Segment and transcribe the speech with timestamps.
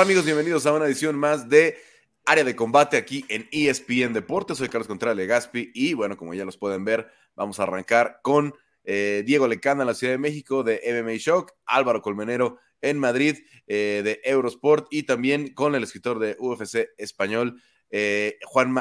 [0.00, 0.24] amigos?
[0.24, 1.76] Bienvenidos a una edición más de
[2.24, 4.56] Área de Combate aquí en ESPN Deportes.
[4.56, 8.54] Soy Carlos Contreras Legaspi y bueno, como ya los pueden ver, vamos a arrancar con
[8.84, 13.40] eh, Diego Lecanda en la Ciudad de México de MMA Shock, Álvaro Colmenero en Madrid
[13.66, 17.60] eh, de Eurosport y también con el escritor de UFC español,
[17.90, 18.74] eh, Juan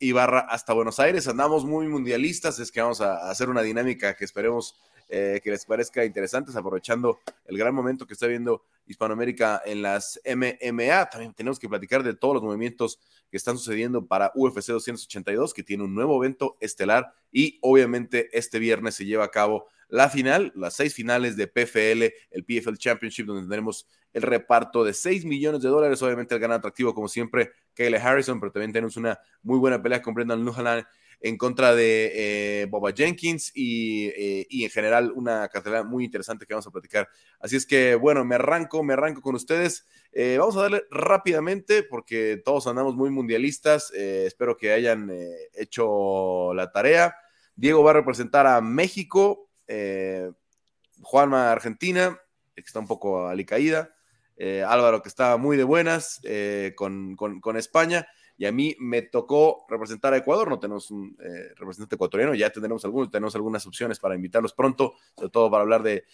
[0.00, 1.28] Ibarra hasta Buenos Aires.
[1.28, 6.04] Andamos muy mundialistas, es que vamos a hacer una dinámica que esperemos que les parezca
[6.04, 11.08] interesante, aprovechando el gran momento que está viendo Hispanoamérica en las MMA.
[11.10, 12.98] También tenemos que platicar de todos los movimientos
[13.30, 18.58] que están sucediendo para UFC 282, que tiene un nuevo evento estelar y obviamente este
[18.58, 23.26] viernes se lleva a cabo la final, las seis finales de PFL, el PFL Championship,
[23.26, 26.02] donde tendremos el reparto de 6 millones de dólares.
[26.02, 30.00] Obviamente el gran atractivo, como siempre, Kyle Harrison, pero también tenemos una muy buena pelea
[30.00, 30.86] con Brendan Lujalan
[31.20, 32.12] en contra de
[32.62, 37.08] eh, Boba Jenkins eh, y, en general una cartelera muy interesante que vamos a platicar.
[37.40, 39.86] Así es que, bueno, me arranco, me arranco con ustedes.
[40.12, 43.90] Eh, vamos a darle rápidamente porque todos andamos muy mundialistas.
[43.92, 45.10] espero que hayan
[45.54, 47.16] hecho la tarea.
[47.56, 49.50] Diego va a representar a México,
[51.00, 52.18] Juanma Argentina,
[52.54, 53.94] que está un poco alicaída.
[54.66, 56.20] Álvaro, que está muy de buenas
[56.76, 58.06] con, con España
[58.36, 62.50] y a mí me tocó representar a Ecuador, no tenemos un eh, representante ecuatoriano, ya
[62.50, 66.04] tendremos algunos, tenemos algunas opciones para invitarlos pronto, sobre todo para hablar de,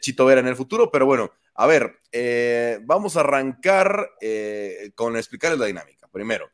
[0.00, 5.16] Chito Vera en el futuro, pero bueno, a ver, eh, vamos a arrancar eh, con
[5.16, 6.08] explicarles la dinámica.
[6.12, 6.50] Primero,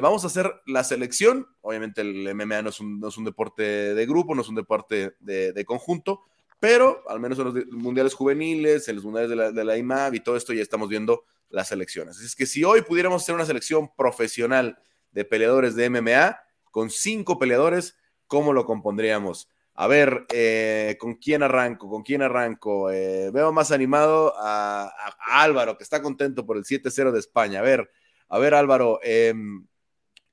[0.00, 4.40] vamos a hacer la selección, obviamente el MMA no es un, deporte de grupo, no
[4.40, 6.22] es un deporte de, conjunto,
[6.58, 10.14] pero al menos en los mundiales juveniles, en los mundiales de la, de la IMAB
[10.14, 11.24] y todo esto ya estamos viendo
[11.54, 12.20] las selecciones.
[12.20, 14.78] Es que si hoy pudiéramos hacer una selección profesional
[15.12, 16.38] de peleadores de MMA,
[16.70, 19.48] con cinco peleadores, ¿cómo lo compondríamos?
[19.74, 21.88] A ver, eh, ¿con quién arranco?
[21.88, 22.90] ¿Con quién arranco?
[22.90, 24.92] Eh, veo más animado a,
[25.26, 27.60] Álvaro, que está contento por el 7-0 de España.
[27.60, 27.90] A ver,
[28.28, 29.66] a ver, Álvaro, em,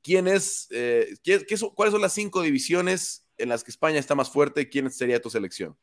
[0.02, 1.14] ¿quién es, eh,
[1.76, 4.70] ¿cuáles son las cinco divisiones en las que España está más fuerte?
[4.70, 5.78] ¿Quién sería tu selección?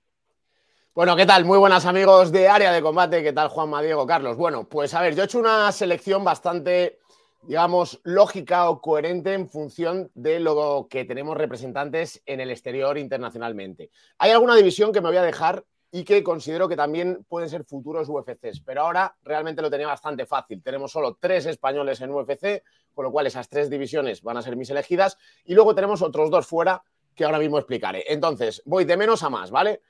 [0.98, 1.44] Bueno, ¿qué tal?
[1.44, 3.22] Muy buenas amigos de Área de Combate.
[3.22, 4.36] ¿Qué tal, Juanma, Diego, Carlos?
[4.36, 6.98] Bueno, pues a ver, yo he hecho una selección bastante,
[7.42, 13.92] digamos, lógica o coherente en función de lo que tenemos representantes en el exterior internacionalmente.
[14.18, 17.62] Hay alguna división que me voy a dejar y que considero que también pueden ser
[17.62, 20.60] futuros UFCs, pero ahora realmente lo tenía bastante fácil.
[20.64, 24.56] Tenemos solo tres españoles en UFC, con lo cual esas tres divisiones van a ser
[24.56, 26.82] mis elegidas, y luego tenemos otros dos fuera
[27.14, 28.04] que ahora mismo explicaré.
[28.08, 29.80] Entonces, voy de menos a más, ¿vale?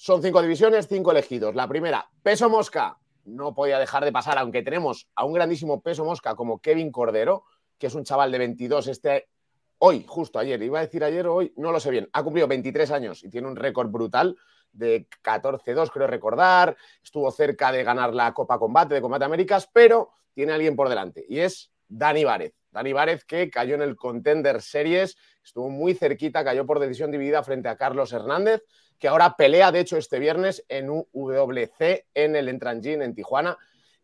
[0.00, 1.56] Son cinco divisiones, cinco elegidos.
[1.56, 3.00] La primera, peso mosca.
[3.24, 7.42] No podía dejar de pasar, aunque tenemos a un grandísimo peso mosca como Kevin Cordero,
[7.78, 9.28] que es un chaval de 22, este
[9.78, 12.46] hoy, justo ayer, iba a decir ayer o hoy, no lo sé bien, ha cumplido
[12.46, 14.36] 23 años y tiene un récord brutal
[14.70, 20.12] de 14-2, creo recordar, estuvo cerca de ganar la Copa Combate de Combate Américas, pero
[20.32, 22.54] tiene a alguien por delante y es Dani Várez.
[22.78, 27.42] Dani Várez que cayó en el Contender Series, estuvo muy cerquita, cayó por decisión dividida
[27.42, 28.62] frente a Carlos Hernández
[28.98, 33.56] que ahora pelea, de hecho, este viernes en UWC en el Entrangin en Tijuana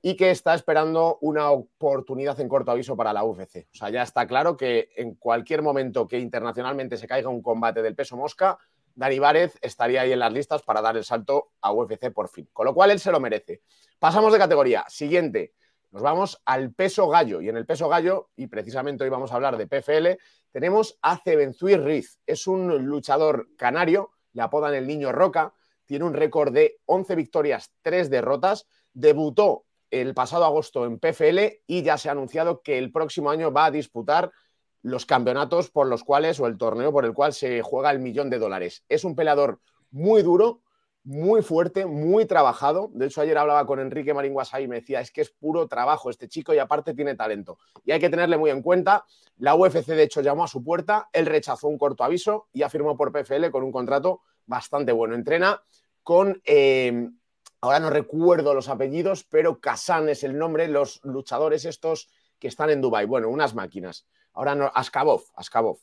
[0.03, 3.69] y que está esperando una oportunidad en corto aviso para la UFC.
[3.73, 7.81] O sea, ya está claro que en cualquier momento que internacionalmente se caiga un combate
[7.81, 8.59] del peso mosca,
[8.95, 12.49] Dani Várez estaría ahí en las listas para dar el salto a UFC por fin.
[12.53, 13.63] Con lo cual él se lo merece.
[13.99, 14.85] Pasamos de categoría.
[14.89, 15.55] Siguiente.
[15.95, 17.41] Nos vamos al peso gallo.
[17.41, 20.19] Y en el peso gallo, y precisamente hoy vamos a hablar de PFL,
[20.51, 22.19] tenemos a Cebenzuy Riz.
[22.27, 27.71] Es un luchador canario le apodan el Niño Roca, tiene un récord de 11 victorias,
[27.83, 32.91] 3 derrotas, debutó el pasado agosto en PFL y ya se ha anunciado que el
[32.91, 34.33] próximo año va a disputar
[34.83, 38.29] los campeonatos por los cuales o el torneo por el cual se juega el millón
[38.29, 38.85] de dólares.
[38.89, 39.61] Es un peleador
[39.93, 40.63] muy duro,
[41.05, 42.91] muy fuerte, muy trabajado.
[42.95, 46.09] De hecho, ayer hablaba con Enrique Maringuasay y me decía, es que es puro trabajo
[46.09, 47.59] este chico y aparte tiene talento.
[47.85, 49.05] Y hay que tenerle muy en cuenta.
[49.37, 52.97] La UFC, de hecho, llamó a su puerta, él rechazó un corto aviso y afirmó
[52.97, 55.15] por PFL con un contrato bastante bueno.
[55.15, 55.63] Entrena
[56.03, 57.11] con, eh,
[57.61, 62.09] ahora no recuerdo los apellidos, pero Kazan es el nombre, los luchadores estos
[62.39, 63.05] que están en Dubai.
[63.05, 64.07] Bueno, unas máquinas.
[64.33, 65.79] Ahora no, Askabov, Askabov.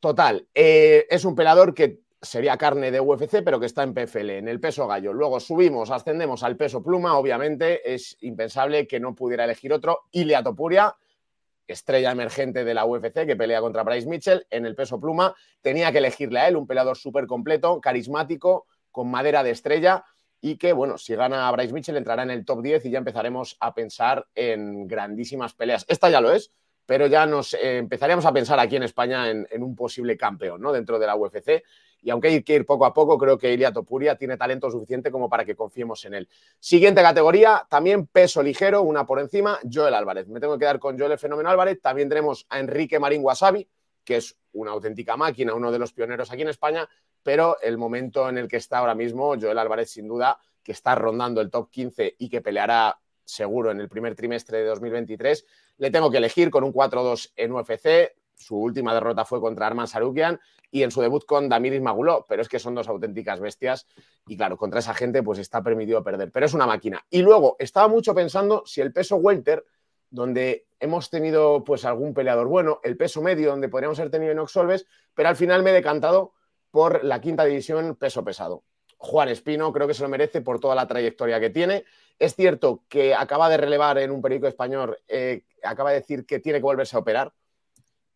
[0.00, 4.30] Total, eh, es un pelador que sería carne de UFC, pero que está en PFL,
[4.38, 5.12] en el peso gallo.
[5.12, 10.06] Luego subimos, ascendemos al peso pluma, obviamente es impensable que no pudiera elegir otro.
[10.12, 10.96] Ilia Topuria,
[11.66, 15.92] estrella emergente de la UFC que pelea contra Bryce Mitchell en el peso pluma, tenía
[15.92, 20.04] que elegirle a él, un peleador súper completo, carismático, con madera de estrella
[20.40, 22.98] y que, bueno, si gana a Bryce Mitchell entrará en el top 10 y ya
[22.98, 25.84] empezaremos a pensar en grandísimas peleas.
[25.88, 26.52] Esta ya lo es,
[26.86, 30.72] pero ya nos eh, empezaríamos a pensar aquí en España en, un posible campeón ¿no?
[30.72, 31.62] dentro de la UFC.
[32.02, 35.10] Y aunque hay que ir poco a poco, creo que Ilia Topuria tiene talento suficiente
[35.10, 36.28] como para que confiemos en él.
[36.60, 40.28] Siguiente categoría, también peso ligero, una por encima, Joel Álvarez.
[40.28, 41.80] Me tengo que quedar con Joel el Fenómeno Álvarez.
[41.80, 43.68] También tenemos a Enrique Marín Wasabi,
[44.04, 46.88] que es una auténtica máquina, uno de los pioneros aquí en España,
[47.22, 50.94] pero el momento en el que está ahora mismo, Joel Álvarez sin duda que está
[50.94, 55.44] rondando el top 15 y que peleará seguro en el primer trimestre de 2023,
[55.78, 58.14] le tengo que elegir con un 4-2 en UFC.
[58.38, 60.40] Su última derrota fue contra Arman Sarukian
[60.70, 63.86] y en su debut con Damiris Maguló, pero es que son dos auténticas bestias
[64.26, 67.04] y claro, contra esa gente pues está permitido perder, pero es una máquina.
[67.10, 69.64] Y luego estaba mucho pensando si el peso welter,
[70.10, 74.38] donde hemos tenido pues algún peleador bueno, el peso medio, donde podríamos haber tenido en
[74.38, 76.34] Oxolves, pero al final me he decantado
[76.70, 78.64] por la quinta división peso pesado.
[78.98, 81.84] Juan Espino creo que se lo merece por toda la trayectoria que tiene.
[82.18, 86.40] Es cierto que acaba de relevar en un periódico español, eh, acaba de decir que
[86.40, 87.32] tiene que volverse a operar,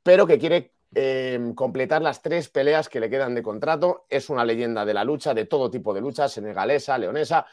[0.02, 4.06] pero que quiere eh, completar las tres peleas que le quedan de contrato.
[4.08, 7.46] Es una leyenda de la lucha, de todo tipo de luchas, senegalesa, leonesa,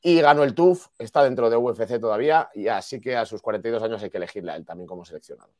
[0.00, 3.82] y ganó el TUF, está dentro de UFC todavía, y así que a sus 42
[3.82, 5.50] años hay que elegirle a él también como seleccionado.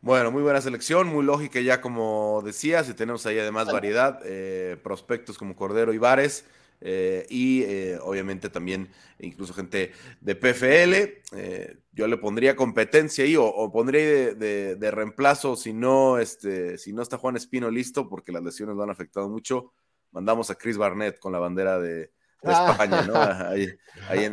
[0.00, 4.76] Bueno, muy buena selección, muy lógica ya como decías, y tenemos ahí además variedad, eh,
[4.82, 6.44] prospectos como Cordero y Vares,
[6.84, 11.76] eh, y eh, obviamente también incluso gente de PFL.
[11.92, 17.18] yo le pondría competencia ahí, o, pondría de, reemplazo si no, este, si no está
[17.18, 19.72] Juan Espino listo, porque las lesiones lo han afectado mucho.
[20.10, 22.10] Mandamos a Chris Barnett con la bandera de,
[22.42, 23.14] España, ¿no?
[23.48, 24.26] Ahí,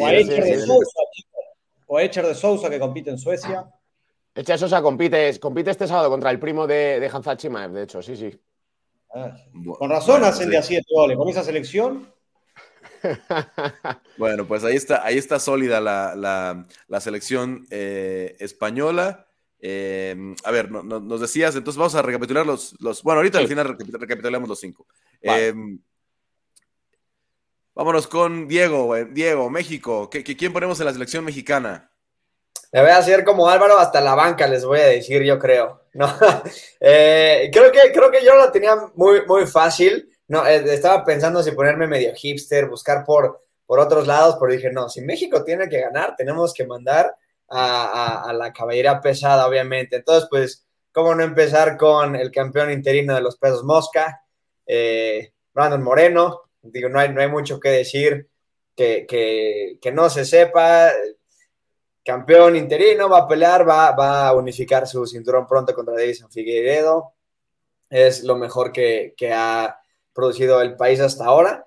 [0.00, 1.00] o, a Echer de Sousa,
[1.86, 3.68] o Echer de Sousa que compite en Suecia.
[4.34, 8.02] Echa Sosa compite, compite este sábado contra el primo de, de Hansa Chimaev, de hecho,
[8.02, 8.38] sí, sí.
[9.16, 9.34] Ah,
[9.78, 11.16] con razón hacen de así goles.
[11.16, 12.06] Con esa selección.
[14.18, 19.26] bueno, pues ahí está, ahí está sólida la, selección eh, española.
[19.58, 22.76] Em, a ver, nos decías, entonces vamos a recapitular los.
[22.78, 24.86] los bueno, ahorita al final recapitulamos los cinco.
[25.22, 25.78] Em,
[27.74, 30.10] vámonos con Diego, eh, Diego, México.
[30.10, 31.90] quién ponemos en la selección mexicana?
[32.72, 35.82] Me voy a hacer como Álvaro hasta la banca, les voy a decir, yo creo.
[35.94, 36.12] No,
[36.80, 40.10] eh, creo, que, creo que yo lo tenía muy, muy fácil.
[40.28, 44.70] No, eh, estaba pensando si ponerme medio hipster, buscar por, por otros lados, pero dije,
[44.70, 47.14] no, si México tiene que ganar, tenemos que mandar
[47.48, 49.96] a, la caballera pesada, obviamente.
[49.96, 54.22] Entonces, pues, ¿cómo no empezar con el campeón interino de los pesos mosca,
[54.66, 56.42] eh, Brandon Moreno?
[56.62, 58.28] Digo, no hay, no hay mucho que decir
[58.74, 60.90] que, que, que no se sepa
[62.06, 67.14] campeón interino, va a pelear, va, va a unificar su cinturón pronto contra Davison Figueiredo.
[67.90, 69.80] Es lo mejor que, ha
[70.14, 71.66] producido el país hasta ahora.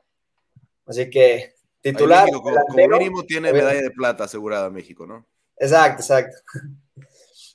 [0.85, 2.29] Así que titular.
[2.31, 5.27] como, mínimo tiene medalla de plata asegurada México, ¿no?
[5.57, 6.37] Exacto, exacto.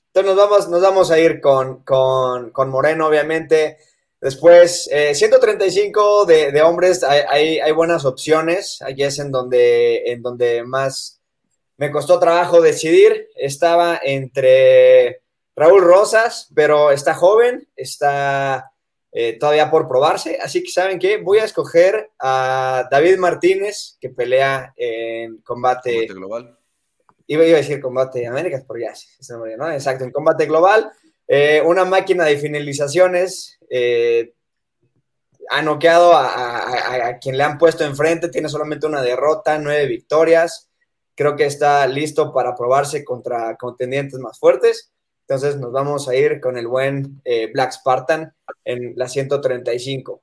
[0.09, 1.83] Entonces nos vamos, nos vamos a ir con,
[2.69, 3.79] Moreno, obviamente.
[4.21, 8.81] Después, 135 eh, de, hombres, hay, hay, buenas opciones.
[8.83, 11.24] Allí es en donde, en donde más
[11.77, 13.29] me costó trabajo decidir.
[13.37, 15.23] Estaba entre
[15.57, 18.73] Raúl Rosas, pero está joven, está
[19.13, 20.39] eh, todavía por probarse.
[20.41, 21.19] Así que, ¿saben qué?
[21.19, 26.59] Voy a escoger a David Martínez, que pelea en combate, global.
[27.27, 28.93] Iba, a decir combate Américas, pero ya,
[29.57, 29.71] ¿no?
[29.71, 30.91] Exacto, en combate global.
[31.27, 33.59] Eh, una máquina de finalizaciones.
[33.71, 34.35] Eh,
[35.51, 40.71] ha noqueado a, a, quien le han puesto enfrente, tiene solamente una derrota, nueve victorias
[41.15, 44.93] creo que está listo para probarse contra contendientes más fuertes.
[45.27, 50.23] Entonces nos vamos a ir con el buen eh, Black Spartan en la 135.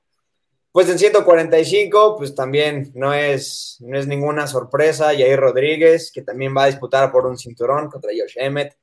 [0.70, 5.06] Pues en 145, pues también no es, no es ninguna sorpresa.
[5.06, 8.78] Jair Rodríguez, que también va a disputar por un cinturón contra Josh Emmett.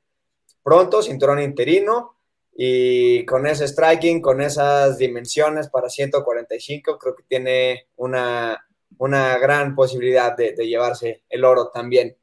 [0.62, 2.16] Pronto, cinturón interino.
[2.54, 8.62] Y con ese striking, con esas dimensiones para 145, creo que tiene una,
[9.00, 12.16] una gran posibilidad de, llevarse el oro también.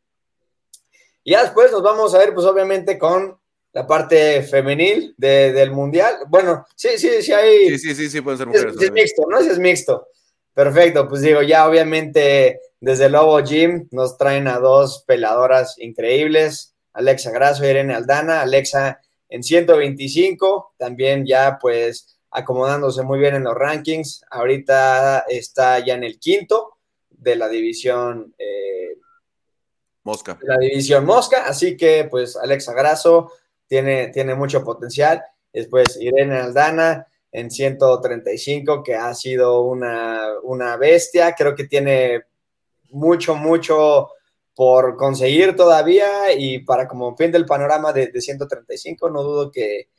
[1.24, 3.38] Y ya después nos vamos a ver, pues obviamente, con
[3.74, 6.20] la parte femenil del mundial.
[6.28, 7.70] Bueno, sí, sí, sí hay.
[7.72, 8.76] Sí, sí, sí, sí pueden ser mujeres.
[8.80, 9.40] Es, mixto, ¿no?
[9.40, 10.08] es mixto.
[10.54, 17.32] Perfecto, pues digo, ya obviamente desde Lobo Gym nos traen a dos peladoras increíbles, Alexa
[17.32, 18.42] Grasso y Irene Aldana.
[18.42, 24.26] Alexa en 125, también ya pues acomodándose muy bien en los rankings.
[24.30, 26.78] Ahorita está ya en el quinto
[27.10, 28.98] de la división eh,
[30.04, 30.38] Mosca.
[30.42, 33.32] La división Mosca, así que pues Alexa Grasso
[33.68, 35.22] tiene, tiene mucho potencial.
[35.52, 41.34] Después Irene Aldana en 135, que ha sido una, una bestia.
[41.34, 42.24] Creo que tiene
[42.90, 44.10] mucho, mucho
[44.56, 49.90] por conseguir todavía y para como fin del panorama de, de 135, no dudo que,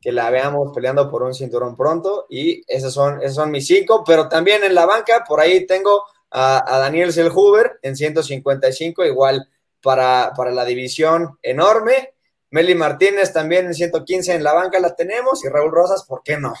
[0.00, 2.26] que la veamos peleando por un cinturón pronto.
[2.28, 6.04] Y esos son, esos son mis cinco, pero también en la banca, por ahí tengo
[6.30, 9.48] a, Daniel Selhuber en 155, igual
[9.82, 12.14] para, para la división enorme.
[12.50, 16.38] Meli Martínez también en 115 en la banca la tenemos y Raúl Rosas, ¿por qué
[16.38, 16.54] no?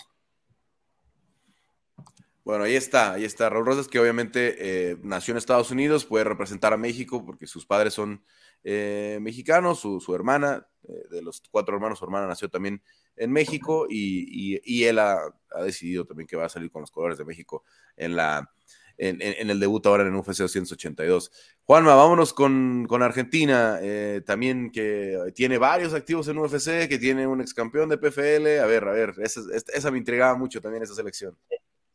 [2.44, 3.50] Bueno, ahí está, ahí está.
[3.50, 7.66] Raúl Rosas, que obviamente eh, nació en Estados Unidos, puede representar a México porque sus
[7.66, 8.24] padres son
[8.64, 12.82] eh, mexicanos, su, hermana, eh, de los cuatro hermanos, su hermana nació también
[13.16, 15.20] en México y, él ha,
[15.64, 17.64] decidido también que va a salir con los colores de México
[17.96, 18.50] en, la,
[18.96, 21.30] en, el debut ahora en UFC 282.
[21.64, 27.40] Juanma, vámonos con, Argentina, eh, también que tiene varios activos en UFC, que tiene un
[27.40, 28.60] ex campeón de PFL.
[28.60, 31.36] A ver, a ver, esa, esa me intrigaba mucho también esa selección.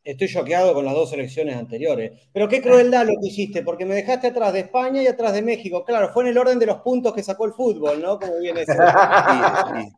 [0.04, 2.28] Estoy choqueado con las dos elecciones anteriores.
[2.30, 5.40] Pero qué crueldad lo que hiciste, porque me dejaste atrás de España y atrás de
[5.40, 5.82] México.
[5.82, 8.18] Claro, fue en el orden de los puntos que sacó el fútbol, ¿no?
[8.18, 8.64] Como viene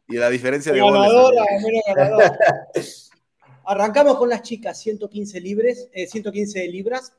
[0.09, 1.45] y, y, la diferencia de ganadora,
[1.95, 2.39] ganadora.
[3.65, 7.13] Arrancamos con las chicas, 115 libres, 115 eh, libras.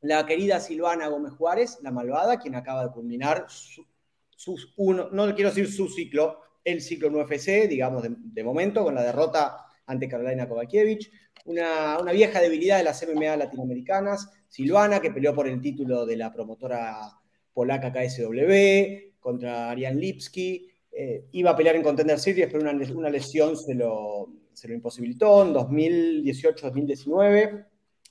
[0.00, 5.50] La querida Silvana Gómez Juárez, la malvada, quien acaba de culminar sus uno, no quiero
[5.50, 10.48] decir su ciclo, el ciclo en UFC, digamos, de, momento, con la derrota ante Carolina
[10.48, 11.10] Kovakiewicz
[11.44, 16.32] una, vieja debilidad de las MMA latinoamericanas, Silvana, que peleó por el título de la
[16.32, 17.18] promotora
[17.52, 20.70] polaca KSW contra Ariane Lipski.
[20.90, 22.72] Eh, iba a pelear en Contender Series, pero una,
[23.10, 27.66] lesión se lo, se lo imposibilitó en 2018-2019.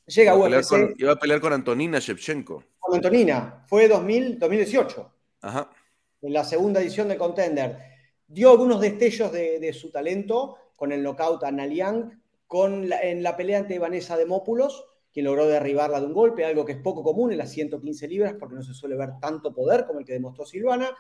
[0.07, 2.63] Llega iba a, UFC, iba a pelear con Antonina Shevchenko.
[2.79, 3.63] Con Antonina.
[3.67, 5.13] Fue 2000, 2018.
[5.41, 5.69] Ajá.
[6.21, 7.77] En la segunda edición de Contender.
[8.27, 12.20] Dio algunos destellos de, su talento con el knockout a Naliang,
[12.53, 16.77] en la pelea ante Vanessa Demópulos, quien logró derribarla de un golpe, algo que es
[16.77, 20.05] poco común en las 115 libras, porque no se suele ver tanto poder como el
[20.05, 20.95] que demostró Silvana.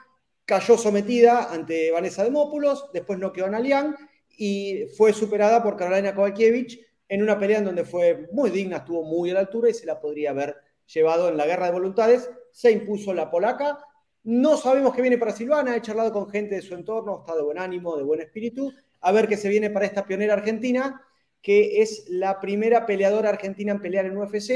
[0.45, 3.95] Cayó sometida ante Vanessa Demópulos, después noqueó a Nalian
[4.37, 9.03] y fue superada por Carolina Kovalkiewicz en una pelea en donde fue muy digna, estuvo
[9.03, 10.55] muy a la altura y se la podría haber
[10.85, 12.29] llevado en la guerra de voluntades.
[12.51, 13.79] Se impuso la polaca.
[14.23, 17.43] No sabemos qué viene para Silvana, he charlado con gente de su entorno, está de
[17.43, 18.71] buen ánimo, de buen espíritu.
[19.01, 21.01] A ver qué se viene para esta pionera argentina
[21.41, 24.51] que es la primera peleadora argentina en pelear en UFC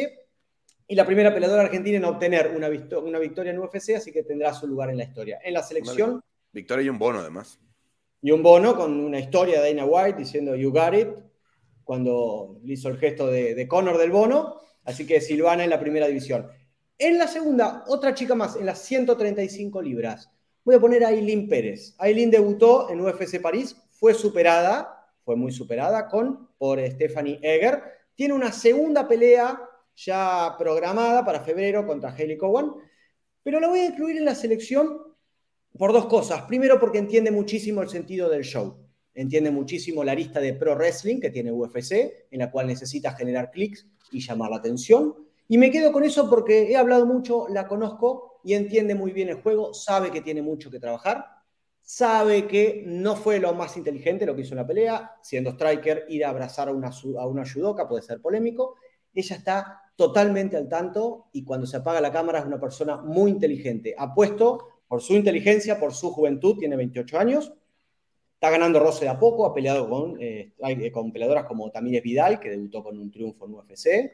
[0.87, 4.53] y la primera peleadora argentina en obtener una, una victoria en UFC, así que tendrá
[4.53, 5.39] su lugar en la historia.
[5.43, 6.21] En la selección.
[6.51, 7.59] victoria y un bono, además.
[8.21, 11.09] Y un bono con una historia de Dana White diciendo You got it,
[11.83, 14.59] cuando hizo el gesto de, de Conor del bono.
[14.83, 16.47] Así que Silvana en la primera división.
[16.97, 20.29] En la segunda, otra chica más, en las 135 libras.
[20.63, 21.95] Voy a poner a Aileen Pérez.
[21.97, 24.94] Aileen debutó en UFC París, fue superada
[25.25, 27.81] fue muy superada con, por Stephanie Egger.
[28.13, 29.59] Tiene una segunda pelea
[29.95, 32.75] ya programada para febrero contra Haley Cowan,
[33.41, 35.01] pero la voy a incluir en la selección
[35.77, 36.43] por dos cosas.
[36.43, 38.77] Primero, porque entiende muchísimo el sentido del show.
[39.15, 43.49] Entiende muchísimo la lista de pro wrestling que tiene UFC, en la cual necesita generar
[43.49, 45.15] clics y llamar la atención.
[45.47, 49.29] Y me quedo con eso porque he hablado mucho, la conozco y entiende muy bien
[49.29, 51.34] el juego, sabe que tiene mucho que trabajar
[51.85, 56.07] sabe que no fue lo más inteligente lo que hizo en la pelea, siendo striker,
[56.09, 58.75] ir a abrazar a una, a una judoka puede ser polémico.
[59.13, 63.29] Ella está totalmente al tanto y cuando se apaga la cámara es una persona muy
[63.29, 63.93] inteligente.
[63.95, 67.53] Apuesto por su inteligencia, por su juventud, tiene 28 años,
[68.33, 70.53] está ganando roce de a poco, ha peleado con, eh,
[70.91, 74.11] con peleadoras como Tamires Vidal, que debutó con un triunfo en UFC.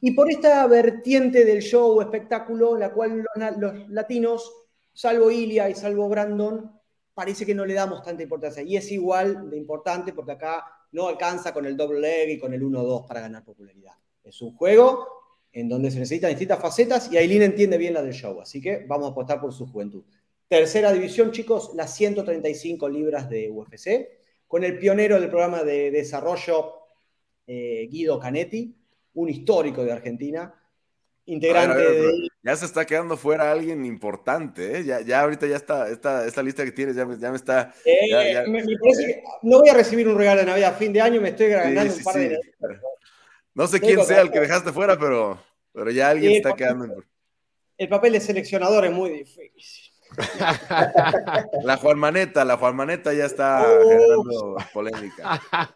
[0.00, 4.50] Y por esta vertiente del show, espectáculo, en la cual los, los latinos,
[4.94, 6.75] salvo Ilia y salvo Brandon,
[7.16, 8.62] parece que no le damos tanta importancia.
[8.62, 12.52] Y es igual de importante porque acá no alcanza con el doble leg y con
[12.52, 13.94] el 1-2 para ganar popularidad.
[14.22, 15.08] Es un juego
[15.50, 18.84] en donde se necesitan distintas facetas y Aileen entiende bien la del show, así que
[18.86, 20.04] vamos a apostar por su juventud.
[20.46, 24.08] Tercera división, chicos, las 135 libras de UFC,
[24.46, 26.74] con el pionero del programa de desarrollo,
[27.46, 28.76] eh, Guido Canetti,
[29.14, 30.54] un histórico de Argentina,
[31.26, 32.28] integrante de...
[32.42, 34.84] Ya se está quedando fuera alguien importante, ¿eh?
[34.84, 37.74] ya, ya ahorita ya está, esta, esta lista que tienes ya me, ya me está...
[37.84, 38.44] Eh,
[39.42, 41.94] no voy a recibir un regalo de Navidad a fin de año, me estoy ganando
[41.94, 42.38] un par de...
[43.54, 45.42] No sé quién sea el que dejaste fuera, pero,
[45.72, 47.02] pero ya alguien está quedando...
[47.78, 49.92] El papel de seleccionador es muy difícil.
[51.62, 55.40] la Juan Maneta, la Juan Maneta ya está generando polémica.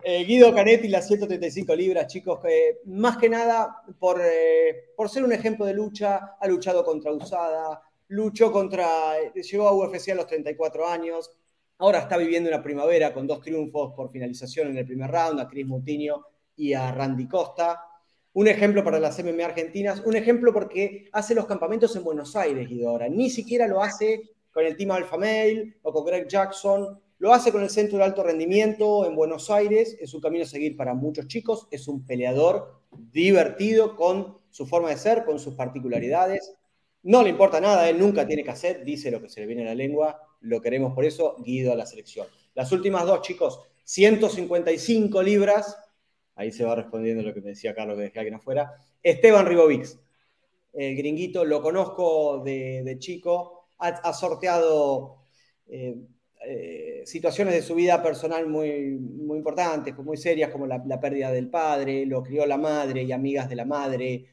[0.00, 2.38] Eh, Guido Canetti, las 135 libras, chicos,
[2.84, 7.82] más que nada por, eh, por ser un ejemplo de lucha, ha luchado contra Usada,
[8.06, 8.86] luchó contra,
[9.34, 11.32] llegó a UFC a los 34 años,
[11.78, 15.48] ahora está viviendo una primavera con dos triunfos por finalización en el primer round, a
[15.48, 16.24] Chris Moutinho
[16.54, 17.82] y a Randy Costa.
[18.34, 22.68] Un ejemplo para las MMA argentinas, un ejemplo porque hace los campamentos en Buenos Aires,
[22.68, 23.08] Guido, ahora.
[23.08, 27.50] Ni siquiera lo hace con el Team Alpha Male o con Greg Jackson Lo hace
[27.50, 29.96] con el Centro de Alto Rendimiento en Buenos Aires.
[30.00, 31.66] Es un camino a seguir para muchos chicos.
[31.72, 36.54] Es un peleador divertido con su forma de ser, con sus particularidades.
[37.02, 39.62] No le importa nada, él nunca tiene que hacer, dice lo que se le viene
[39.62, 40.20] a la lengua.
[40.42, 42.28] Lo queremos por eso, Guido a la selección.
[42.54, 45.76] Las últimas dos, chicos, 155 libras.
[46.36, 48.74] Ahí se va respondiendo lo que me decía Carlos que dejé alguien afuera.
[49.02, 49.98] Esteban Ribovix,
[50.72, 53.70] el gringuito, lo conozco de, chico.
[53.78, 55.18] Ha, sorteado
[55.66, 55.96] eh,
[56.40, 61.50] eh, situaciones de su vida personal muy, muy importantes, muy serias, como la, pérdida del
[61.50, 64.26] padre, lo crió la madre y amigas de la madre.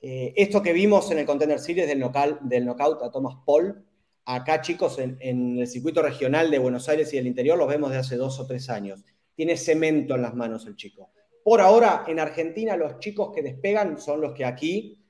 [0.00, 3.84] Eh, esto que vimos en el Contender Series del, local, del knockout a Thomas Paul,
[4.24, 7.98] acá chicos en, el circuito regional de Buenos Aires y del interior los vemos de
[7.98, 9.04] hace dos o tres años.
[9.34, 11.10] Tiene cemento en las manos el chico.
[11.42, 15.02] Por ahora, en Argentina, los chicos que despegan son los que aquí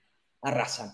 [0.43, 0.93] arrasan.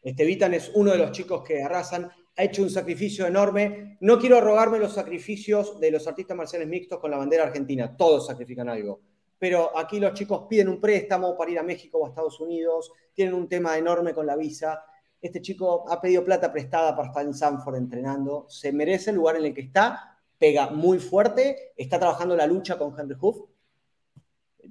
[0.00, 3.96] Este Vitan es uno de los chicos que arrasan ha hecho un sacrificio enorme.
[4.00, 8.26] No quiero arrogarme los sacrificios de los artistas marciales mixtos con la bandera argentina, todos
[8.26, 9.00] sacrifican algo.
[9.38, 12.92] Pero aquí los chicos piden un préstamo para ir a México o a Estados Unidos,
[13.12, 14.82] tienen un tema enorme con la visa.
[15.20, 19.36] Este chico ha pedido plata prestada para estar en Sanford entrenando, se merece el lugar
[19.36, 23.38] en el que está, pega muy fuerte, está trabajando la lucha con Henry Huff,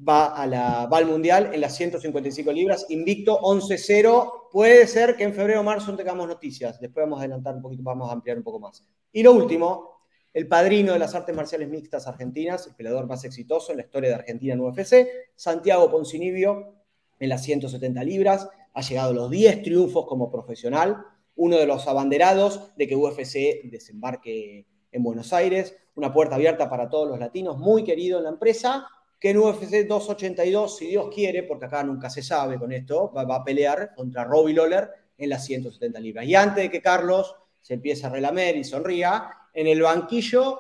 [0.08, 4.50] va, a la, al Mundial en las 155 libras, invicto 11-0.
[4.52, 6.80] Puede ser que en febrero o marzo tengamos noticias.
[6.80, 8.84] Después vamos a adelantar un poquito, vamos a ampliar un poco más.
[9.12, 10.02] Y lo último,
[10.34, 14.10] el padrino de las artes marciales mixtas argentinas, el peleador más exitoso en la historia
[14.10, 16.76] de Argentina en UFC, Santiago Poncinibio,
[17.20, 18.50] en las 170 libras.
[18.74, 21.06] Ha llegado a los 10 triunfos como profesional,
[21.38, 26.90] uno de los abanderados de que UFC desembarque en Buenos Aires, una puerta abierta para
[26.90, 28.88] todos los latinos, muy querido en la empresa
[29.20, 33.24] que en UFC 282, si Dios quiere, porque acá nunca se sabe con esto, va,
[33.36, 36.26] a pelear contra Robbie Lawler en las 170 libras.
[36.26, 40.60] Y antes de que Carlos se empiece a relamer y sonría, en el banquillo,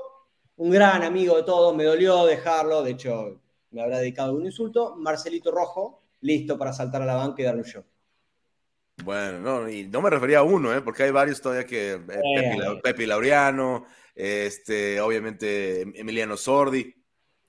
[0.57, 3.41] un gran amigo de todos, me dolió dejarlo, de hecho
[3.71, 7.61] me habrá dedicado un insulto, Marcelito Rojo, listo para saltar a la banca y darle
[7.61, 7.83] un show.
[9.03, 10.81] Bueno, no, y no me refería a uno, ¿eh?
[10.81, 11.93] porque hay varios todavía que.
[11.93, 16.95] Eh, Pepe, Laureano, este, obviamente Emiliano Sordi.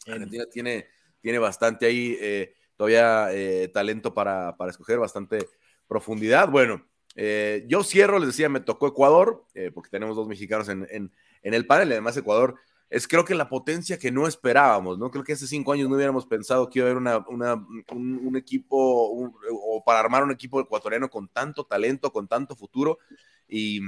[0.08, 0.88] Argentina tiene
[1.26, 5.48] tiene bastante ahí eh, todavía eh, talento para, escoger, bastante
[5.88, 6.48] profundidad.
[6.48, 6.86] Bueno,
[7.16, 11.10] eh, yo cierro, les decía, me tocó Ecuador, porque tenemos dos mexicanos en,
[11.42, 12.54] el panel, y además Ecuador
[12.90, 15.10] es creo que la potencia que no esperábamos, ¿no?
[15.10, 17.56] Creo que hace cinco años no hubiéramos pensado que iba a haber una,
[17.90, 23.00] un, equipo o para armar un equipo ecuatoriano con tanto talento, con tanto futuro
[23.48, 23.80] y,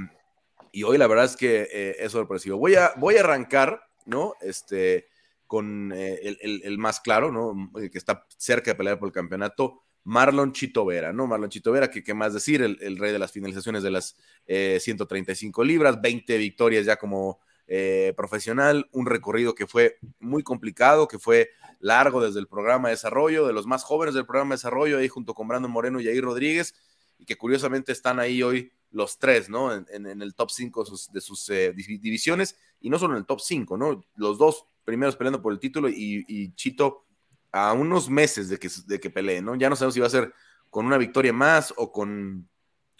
[0.83, 2.57] hoy la verdad es que es sorpresivo.
[2.57, 4.33] Voy a, voy a arrancar, ¿no?
[4.41, 5.07] Este,
[5.49, 7.71] con eh, el, más claro, ¿no?
[7.73, 11.25] que está cerca de pelear por el campeonato, Marlon Chito Vera, ¿no?
[11.25, 15.63] Marlon Chito Vera, que qué más decir, el, rey de las finalizaciones de las 135
[15.63, 21.17] eh, libras, 20 victorias ya como eh, profesional, un recorrido que fue muy complicado, que
[21.17, 24.99] fue largo desde el programa de desarrollo, de los más jóvenes del programa de desarrollo,
[24.99, 26.75] ahí junto con Brandon Moreno y ahí Rodríguez,
[27.17, 29.73] y que curiosamente están ahí hoy los tres, ¿no?
[29.73, 34.05] En, el top 5 de sus, divisiones, y no solo en el top 5, ¿no?
[34.15, 37.05] Los dos primeros peleando por el título y, Chito
[37.51, 39.55] a unos meses de que, de que pelee, ¿no?
[39.55, 40.33] Ya no sabemos si va a ser
[40.69, 42.49] con una victoria más o con,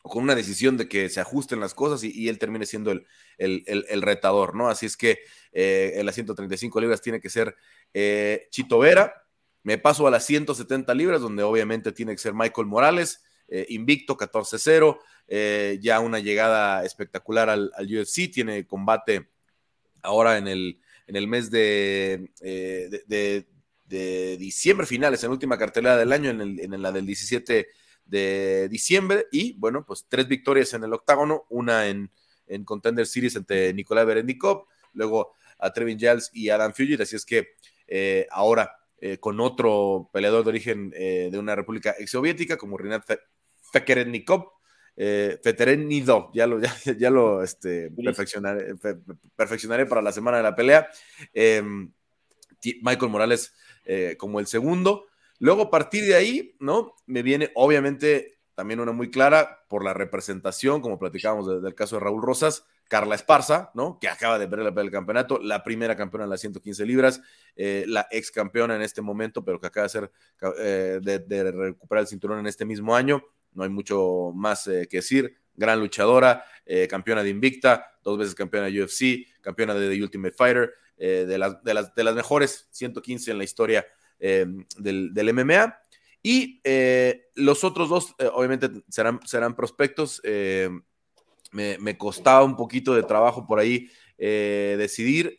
[0.03, 3.05] con una decisión de que se ajusten las cosas y, él termine siendo el,
[3.37, 4.69] el, retador, ¿no?
[4.69, 5.19] Así es que
[5.51, 7.55] eh, en las 135 libras tiene que ser
[7.93, 9.13] eh, Chito Vera.
[9.63, 14.15] Me paso a las 170 libras, donde obviamente tiene que ser Michael Morales, eh, invicto
[14.15, 14.99] 14-0,
[15.81, 19.29] ya una llegada espectacular al, al UFC, tiene combate
[20.01, 23.43] ahora en el, en el mes de, eh,
[23.87, 27.67] de, diciembre, finales, en última cartelera del año, en, la del 17
[28.05, 29.25] de diciembre.
[29.31, 32.11] Y bueno, pues tres victorias en el octágono, una en,
[32.45, 37.01] en Contender Series ante Nicolai Berendikov, luego a Trevin Giles y Adam Fugit.
[37.01, 37.55] Así es que
[37.87, 43.03] eh, ahora eh, con otro peleador de origen de una república exsoviética como Rinat
[43.73, 44.58] Fekerennikov,
[45.01, 48.75] eh, Nido, ya lo, ya, ya lo este, perfeccionaré,
[49.35, 50.89] perfeccionaré, para la semana de la pelea.
[51.33, 51.91] Em,
[52.81, 55.05] Michael Morales eh, como el segundo.
[55.39, 56.95] Luego, a partir de ahí, ¿no?
[57.05, 62.01] Me viene, obviamente, también una muy clara por la representación, como platicábamos del caso de
[62.01, 63.99] Raúl Rosas, Carla Esparza, ¿no?
[64.01, 67.21] Que acaba de ver la pelea del campeonato, la primera campeona en las 115 libras,
[67.55, 70.11] eh, la ex campeona en este momento, pero que acaba de, ser,
[70.57, 73.23] eh, de recuperar el cinturón en este mismo año
[73.59, 75.35] no hay mucho más eh, que decir.
[75.53, 80.33] Gran luchadora, eh, campeona de Invicta, dos veces campeona de UFC, campeona de The Ultimate
[80.33, 83.85] Fighter, eh, de, las, de, las, de, las, mejores 115 en la historia
[84.17, 85.77] del, MMA.
[86.23, 86.61] Y
[87.35, 90.21] los otros dos, obviamente, serán, serán prospectos.
[90.23, 95.37] Me, me, costaba un poquito de trabajo por ahí decidir.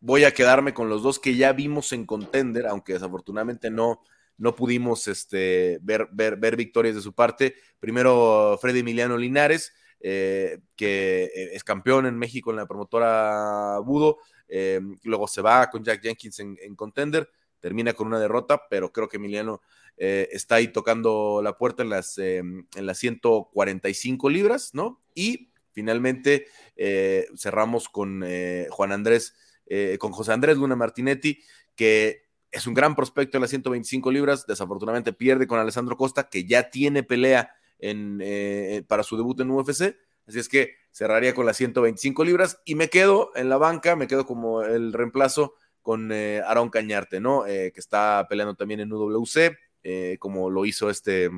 [0.00, 4.02] Voy a quedarme con los dos que ya vimos en contender, aunque desafortunadamente no,
[4.38, 7.54] no pudimos este, ver, ver, ver victorias de su parte.
[7.80, 14.18] Primero, Freddy Emiliano Linares, eh, que eh, es campeón en México en la promotora Budo.
[14.48, 17.28] Em, luego se va con Jack Jenkins en, contender,
[17.60, 19.62] termina con una derrota, pero creo que Emiliano
[19.98, 25.00] está ahí tocando la puerta en las, en las 145 libras, ¿no?
[25.14, 29.34] Y Finalmente eh, cerramos con eh, Juan Andrés,
[29.66, 31.38] eh, con José Andrés Luna Martinetti,
[31.74, 34.46] que es un gran prospecto en las 125 libras.
[34.46, 38.22] Desafortunadamente pierde con Alessandro Costa, que ya tiene pelea en,
[38.88, 39.96] para su debut en UFC.
[40.26, 44.08] Así es que cerraría con las 125 libras y me quedo en la banca, me
[44.08, 47.44] quedo como el reemplazo con Aaron Cañarte, ¿no?
[47.44, 49.56] que está peleando también en UWC,
[50.18, 51.30] como lo hizo este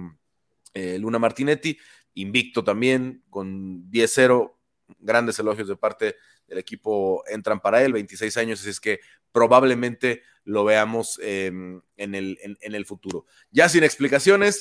[0.75, 1.77] Luna Martinetti
[2.21, 4.53] invicto también, con 10-0,
[4.99, 6.16] grandes elogios de parte
[6.49, 9.01] del equipo entran para él, 26 años, así es que
[9.33, 13.27] probablemente lo veamos em, en, el, en, el, futuro.
[13.51, 14.61] Ya sin explicaciones,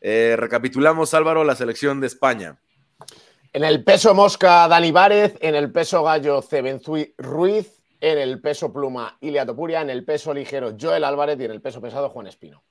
[0.00, 2.60] eh, recapitulamos, Álvaro, la selección de España.
[3.52, 8.72] En el peso mosca, Dani Várez, en el peso gallo, Cebenzui Ruiz, en el peso
[8.72, 12.26] pluma, Ilia Topuria, en el peso ligero, Joel Álvarez y en el peso pesado, Juan
[12.26, 12.62] Espino.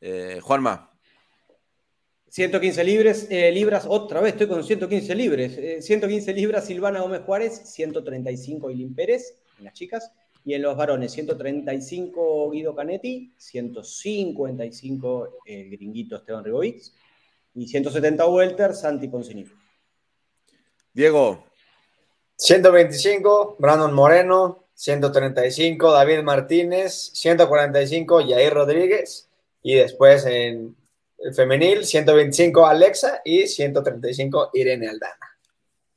[0.00, 0.95] Eh, Juanma.
[2.28, 5.52] 115 libras, eh, libras, otra vez estoy con 115 libras.
[5.84, 10.12] 115 libras Silvana Gómez Juárez, 135 Ilín Pérez en las chicas.
[10.44, 16.82] Y en los varones, 135 Guido Canetti, 155 el gringuito Esteban Rigovic
[17.54, 19.52] y 170 Welter Santi Poncinito.
[20.92, 21.44] Diego.
[22.36, 29.28] 125 Brandon Moreno, 135 David Martínez, 145 Jair Rodríguez
[29.62, 30.76] y después en
[31.34, 35.36] femenil, 125 Alexa y 135 Irene Aldana.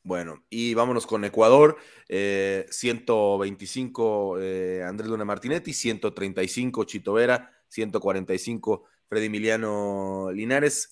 [0.04, 1.78] Bueno, y vámonos con Ecuador,
[2.08, 10.90] 125 eh, eh, Andrés Luna Martinetti, 135 Chito Vera, 145 Freddy Emiliano Linares,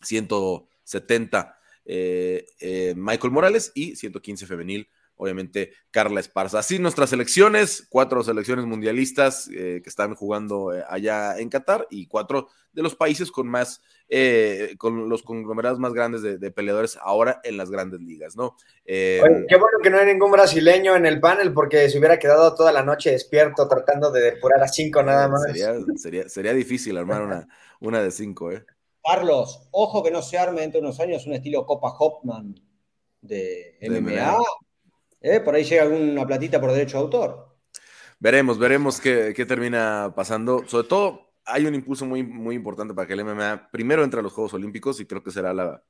[0.00, 4.88] 170 eh, Michael Morales y 115 femenil
[5.20, 6.58] obviamente Carla Esparza.
[6.60, 12.06] Así nuestras selecciones, cuatro selecciones mundialistas eh, que están jugando eh, allá en Qatar y
[12.06, 17.40] cuatro de los países con más, eh, con los conglomerados más grandes de, peleadores ahora
[17.44, 18.56] en las grandes ligas, ¿no?
[18.86, 22.72] qué bueno que no hay ningún brasileño en el panel porque se hubiera quedado toda
[22.72, 25.42] la noche despierto tratando de depurar a cinco nada más.
[25.96, 27.48] Sería, sería, difícil armar una,
[27.80, 28.64] una de cinco, ¿eh?
[29.02, 32.54] Carlos, ojo que no se arme dentro de unos años un estilo Copa Hopman
[33.20, 34.38] de MMA.
[35.20, 35.40] ¿Eh?
[35.40, 37.56] Por ahí llega alguna platita por derecho de autor.
[38.18, 40.64] Veremos, veremos qué, termina pasando.
[40.66, 44.22] Sobre todo, hay un impulso muy, muy importante para que el MMA primero entre a
[44.22, 45.82] los Juegos Olímpicos y creo que será la,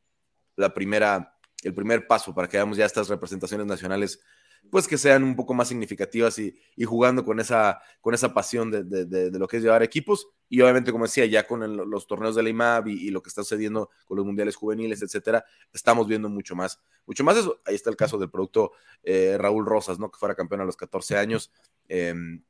[0.57, 4.21] la primera, el primer paso para que hagamos ya estas representaciones nacionales
[4.71, 9.31] pues que sean un poco más significativas y, jugando con esa, con esa pasión de,
[9.33, 10.29] lo que es llevar equipos.
[10.49, 13.43] Y obviamente, como decía, ya con los torneos de la IMAB y, lo que está
[13.43, 16.81] sucediendo con los mundiales juveniles, etcétera, estamos viendo mucho más.
[17.07, 17.61] Mucho más eso.
[17.65, 20.11] Ahí está el caso del producto eh, Raúl Rosas, ¿no?
[20.11, 21.51] Que fuera campeón a los 14 años.
[21.89, 22.43] Em,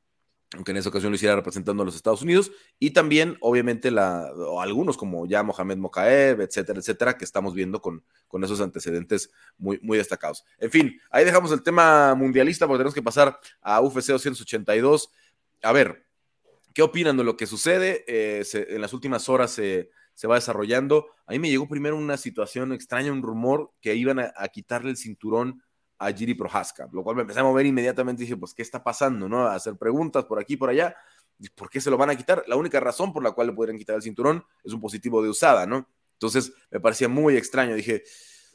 [0.55, 3.89] aunque en esa ocasión lo hiciera representando a los Estados Unidos, y también, obviamente,
[4.59, 9.79] algunos como ya Mohamed Mokaev, etcétera, etcétera, que estamos viendo con, con esos antecedentes muy,
[9.81, 10.43] muy destacados.
[10.59, 15.09] En fin, ahí dejamos el tema mundialista porque tenemos que pasar a UFC 282.
[15.63, 16.05] A ver,
[16.73, 18.03] ¿qué opinan de lo que sucede?
[18.07, 19.89] Eh, en las últimas horas se,
[20.27, 21.07] va desarrollando.
[21.27, 24.97] A mí me llegó primero una situación extraña, un rumor que iban a quitarle el
[24.97, 25.63] cinturón
[26.01, 28.83] a Giri Prohaska, lo cual me empecé a mover inmediatamente y dije, pues, ¿qué está
[28.83, 29.29] pasando?
[29.29, 29.45] ¿no?
[29.45, 30.95] A hacer preguntas por aquí, por allá.
[31.55, 32.43] ¿Por qué se lo van a quitar?
[32.47, 35.29] La única razón por la cual le podrían quitar el cinturón es un positivo de
[35.29, 35.87] usada, ¿no?
[36.13, 37.75] Entonces me parecía muy extraño.
[37.75, 38.03] Dije,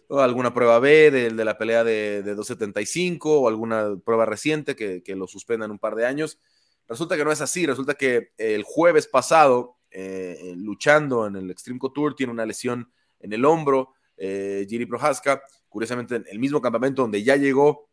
[0.09, 5.04] oh, alguna prueba B de, de la pelea de, 275 o alguna prueba reciente que,
[5.04, 6.40] que, lo suspendan un par de años.
[6.88, 7.64] Resulta que no es así.
[7.64, 13.32] Resulta que el jueves pasado, eh, luchando en el Extreme Couture, tiene una lesión en
[13.32, 17.88] el hombro, eh, Giri Prohaska curiosamente en el mismo campamento donde ya llegó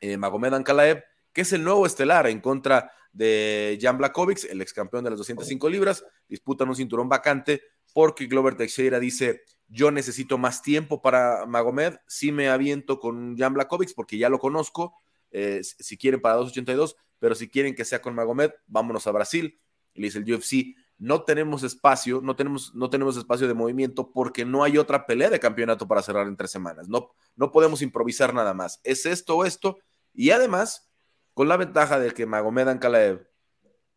[0.00, 4.74] eh, Magomed Ankalaev, que es el nuevo estelar en contra de Jan Blakovic, el ex
[4.74, 7.62] campeón de las 205 libras, disputan un cinturón vacante
[7.94, 13.54] porque Glover Teixeira dice, yo necesito más tiempo para Magomed, si me aviento con Jan
[13.54, 18.02] Blakovic porque ya lo conozco, eh, si quieren para 282, pero si quieren que sea
[18.02, 19.58] con Magomed, vámonos a Brasil.
[19.94, 24.44] Le dice el UFC, no tenemos espacio, no tenemos, no tenemos espacio de movimiento porque
[24.44, 26.88] no hay otra pelea de campeonato para cerrar en tres semanas.
[26.88, 28.80] No, no podemos improvisar nada más.
[28.82, 29.78] Es esto o esto.
[30.14, 30.90] Y además,
[31.34, 33.28] con la ventaja de que Magomed Ankalaev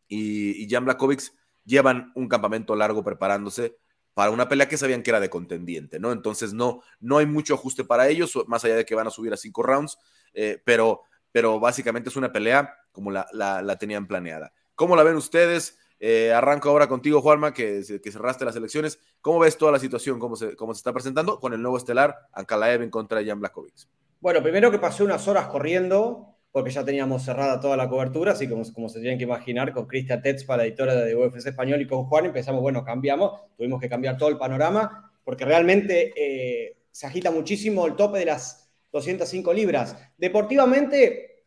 [0.07, 1.33] y, y Jan Blakovic
[1.63, 3.77] llevan un campamento largo preparándose,
[4.19, 6.11] para una pelea que sabían que era de contendiente, ¿no?
[6.11, 9.31] Entonces no, no hay mucho ajuste para ellos, más allá de que van a subir
[9.31, 9.97] a cinco rounds,
[10.33, 14.51] eh, pero, pero básicamente es una pelea como la, la, tenían planeada.
[14.75, 15.77] ¿Cómo la ven ustedes?
[15.99, 18.99] Eh, arranco ahora contigo, Juanma, que, que, cerraste las elecciones.
[19.21, 20.17] ¿Cómo ves toda la situación?
[20.17, 23.39] ¿Cómo se, cómo se está presentando con el nuevo estelar, Ankalaev en contra de Jan
[23.39, 23.87] Blakovic?
[24.21, 28.47] Bueno, primero que pasé unas horas corriendo, porque ya teníamos cerrada toda la cobertura, así
[28.47, 31.87] como, como se tienen que imaginar, con Cristian Tetzpa, la editora de UFC Español, y
[31.87, 37.07] con Juan empezamos, bueno, cambiamos, tuvimos que cambiar todo el panorama, porque realmente eh, se
[37.07, 39.95] agita muchísimo el tope de las 205 libras.
[40.17, 41.38] Deportivamente,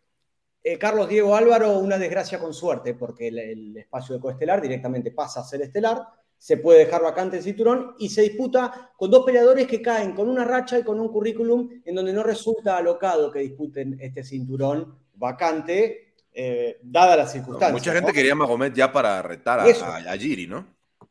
[0.65, 5.11] eh, Carlos Diego Álvaro, una desgracia con suerte, porque el, el espacio de coestelar directamente
[5.11, 6.07] pasa a ser estelar,
[6.43, 10.29] se puede dejar vacante el cinturón y se disputa con dos peleadores que caen con
[10.29, 14.99] una racha y con un currículum en donde no resulta alocado que disputen este cinturón
[15.15, 17.73] vacante, eh, dada las circunstancias.
[17.73, 20.67] mucha gente quería Magomed ya para retar a, Giri, ¿no?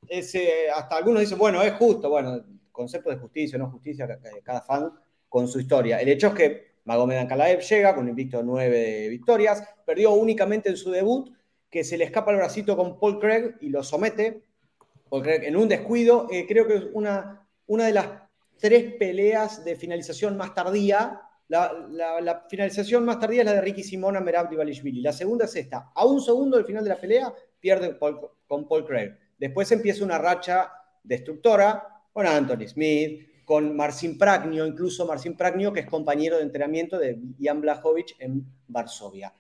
[0.06, 4.92] Ese, hasta algunos dicen, bueno, es justo, bueno, concepto de justicia, no justicia, cada fan
[5.30, 6.02] con su historia.
[6.02, 10.70] El hecho es que Magomed Ankalaev llega con un invicto de nueve victorias, perdió únicamente
[10.70, 11.32] en su debut,
[11.70, 14.44] que se le escapa el bracito con Paul Craig y lo somete
[15.12, 18.08] porque en un descuido, eh, creo que es una, una de las
[18.58, 21.20] tres peleas de finalización más tardía.
[21.50, 25.02] La, finalización más tardía es la de Ricky Simona, Merab Divalishvili.
[25.02, 25.92] La segunda es esta.
[25.94, 29.18] A un segundo del final de la pelea, pierde con Paul Craig.
[29.38, 30.72] Después empieza una racha
[31.04, 36.98] destructora con Anthony Smith, con Marcin Pragnio, incluso Marcin Pragnio, que es compañero de entrenamiento
[36.98, 39.34] de Jan Blachowicz en Varsovia.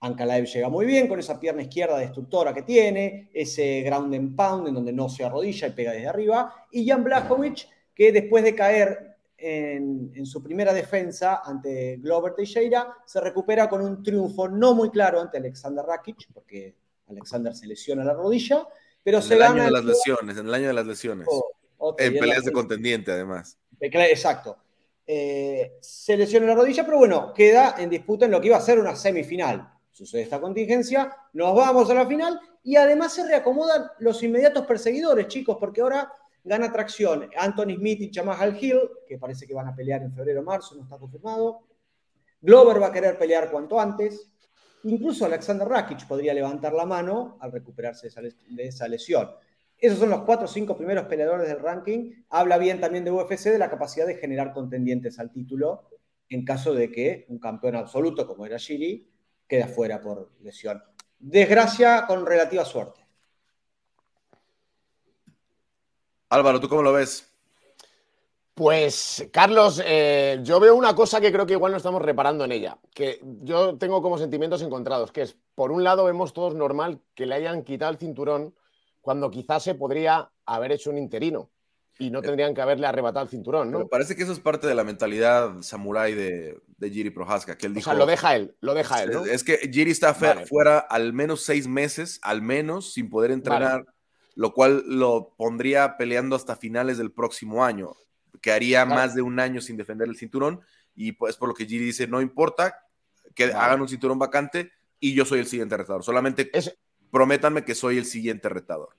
[0.00, 4.68] Ankalaev llega muy bien con esa pierna izquierda destructora que tiene, ese ground and pound
[4.68, 6.66] en donde no se arrodilla y pega desde arriba.
[6.72, 13.20] Y Jan Blachowicz, que después de caer en, su primera defensa ante Glover Teixeira, se
[13.20, 16.74] recupera con un triunfo no muy claro ante Alexander Rakic, porque
[17.08, 18.66] Alexander se lesiona la rodilla,
[19.02, 19.54] pero en se el gana.
[19.54, 21.28] Año de las lesiones, en el año de las lesiones.
[21.30, 21.52] Oh,
[21.98, 23.58] en peleas de contendiente, además.
[23.80, 24.58] Exacto.
[25.06, 28.60] Eh, se lesiona la rodilla, pero bueno, queda en disputa en lo que iba a
[28.60, 33.88] ser una semifinal sucede esta contingencia, nos vamos a la final y además se reacomodan
[33.98, 39.46] los inmediatos perseguidores, chicos, porque ahora gana tracción Anthony Smith y Chamahal Hill, que parece
[39.46, 41.60] que van a pelear en febrero o marzo, no está confirmado.
[42.40, 44.28] Glover va a querer pelear cuanto antes.
[44.84, 48.08] Incluso Alexander Rakic podría levantar la mano al recuperarse
[48.48, 49.30] de esa lesión.
[49.82, 52.12] Esos son los cuatro o cinco primeros peleadores del ranking.
[52.30, 55.88] Habla bien también de UFC de la capacidad de generar contendientes al título
[56.28, 59.10] en caso de que un campeón absoluto como era Shiri
[59.48, 60.80] queda fuera por lesión.
[61.18, 63.04] Desgracia con relativa suerte.
[66.28, 67.28] Álvaro, ¿tú cómo lo ves?
[68.54, 72.52] Pues, Carlos, eh, yo veo una cosa que creo que igual no estamos reparando en
[72.52, 77.00] ella, que yo tengo como sentimientos encontrados, que es, por un lado, vemos todos normal
[77.16, 78.54] que le hayan quitado el cinturón
[79.02, 81.50] cuando quizás se podría haber hecho un interino
[81.98, 83.86] y no tendrían que haberle arrebatado el cinturón, ¿no?
[83.86, 87.74] parece que eso es parte de la mentalidad samurái de, de Giri Prohaska, que él
[87.74, 87.90] dijo...
[87.90, 89.26] O sea, lo deja él, lo deja él, ¿no?
[89.26, 93.84] Es que Giri está fuera al menos seis meses, al menos, sin poder entrenar,
[94.34, 97.92] lo cual lo pondría peleando hasta finales del próximo año,
[98.40, 100.60] que haría más de un año sin defender el cinturón,
[100.94, 102.78] y pues por lo que Giri dice, no importa
[103.34, 106.50] que hagan un cinturón vacante y yo soy el siguiente retador, solamente
[107.12, 108.96] prométanme que soy el siguiente retador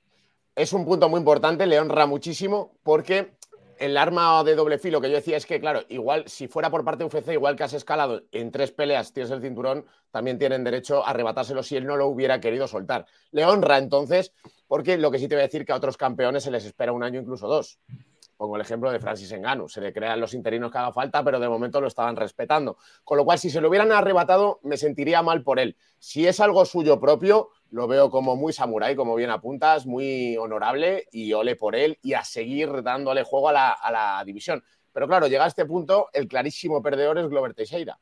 [0.56, 3.34] es un punto muy importante, le honra muchísimo, porque
[3.80, 6.86] el arma de doble filo que yo decía es que, claro, igual si fuera por
[6.86, 10.63] parte de UFC, igual que has escalado en tres peleas, tienes el cinturón, también tienen
[10.63, 13.06] derecho a arrebatárselo si él no lo hubiera querido soltar.
[13.32, 14.32] Le honra entonces,
[14.67, 16.93] porque lo que sí te voy a decir que a otros campeones se les espera
[16.93, 17.80] un año, incluso dos.
[18.38, 19.67] Pongo el ejemplo de Francis Engano.
[19.67, 22.78] Se le crean los interinos que haga falta, pero de momento lo estaban respetando.
[23.04, 25.78] Con lo cual, si se lo hubieran arrebatado, me sentiría mal por él.
[26.00, 31.08] Si es algo suyo propio, lo veo como muy samurái, como bien apuntas, muy honorable
[31.12, 34.63] y ole por él y a seguir dándole juego a la, división.
[34.91, 38.00] Pero claro, llega a este punto, el clarísimo perdedor es Glover Teixeira,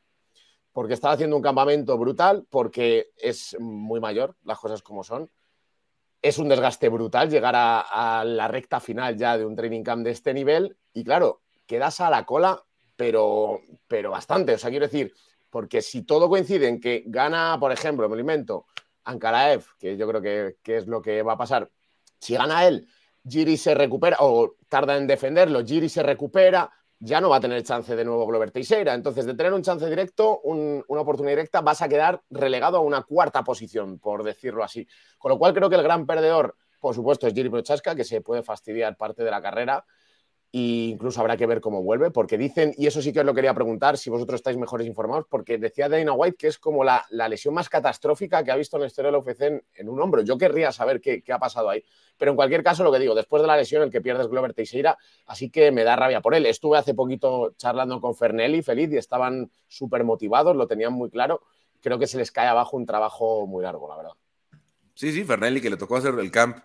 [0.73, 5.29] porque está haciendo un campamento brutal, porque es muy mayor, las cosas como son.
[6.21, 10.11] Es un desgaste brutal llegar a, la recta final ya de un training camp de
[10.11, 12.63] este nivel y claro, quedas a la cola,
[12.95, 14.53] pero, pero bastante.
[14.53, 15.13] O sea, quiero decir,
[15.49, 18.65] porque si todo coincide en que gana, por ejemplo, me alimento,
[19.03, 21.69] Ankaraev, que yo creo que, es lo que va a pasar.
[22.19, 22.87] Si gana él,
[23.27, 26.71] Giri se recupera o tarda en defenderlo, Giri se recupera,
[27.03, 28.93] ya no va a tener chance de nuevo Glover Teixeira.
[28.93, 33.01] Entonces, de tener un chance directo, una oportunidad directa, vas a quedar relegado a una
[33.01, 34.87] cuarta posición, por decirlo así.
[35.17, 38.21] Con lo cual, creo que el gran perdedor, por supuesto, es Giri Prochaska, que se
[38.21, 39.83] puede fastidiar parte de la carrera.
[40.53, 43.33] E incluso habrá que ver cómo vuelve, porque dicen, y eso sí que os lo
[43.33, 47.05] quería preguntar, si vosotros estáis mejores informados, porque decía Dana White que es como la,
[47.09, 50.21] lesión más catastrófica que ha visto en la historia del UFC en, un hombro.
[50.23, 51.83] Yo querría saber qué, ha pasado ahí.
[52.17, 54.27] Pero en cualquier caso, lo que digo, después de la lesión, el que pierde es
[54.27, 56.45] Glover Teixeira, así que me da rabia por él.
[56.45, 61.41] Estuve hace poquito charlando con Fernelli, feliz, y estaban súper motivados, lo tenían muy claro.
[61.81, 64.11] Creo que se les cae abajo un trabajo muy largo, la verdad.
[64.95, 66.57] Sí, sí, Fernelli, que le tocó hacer el camp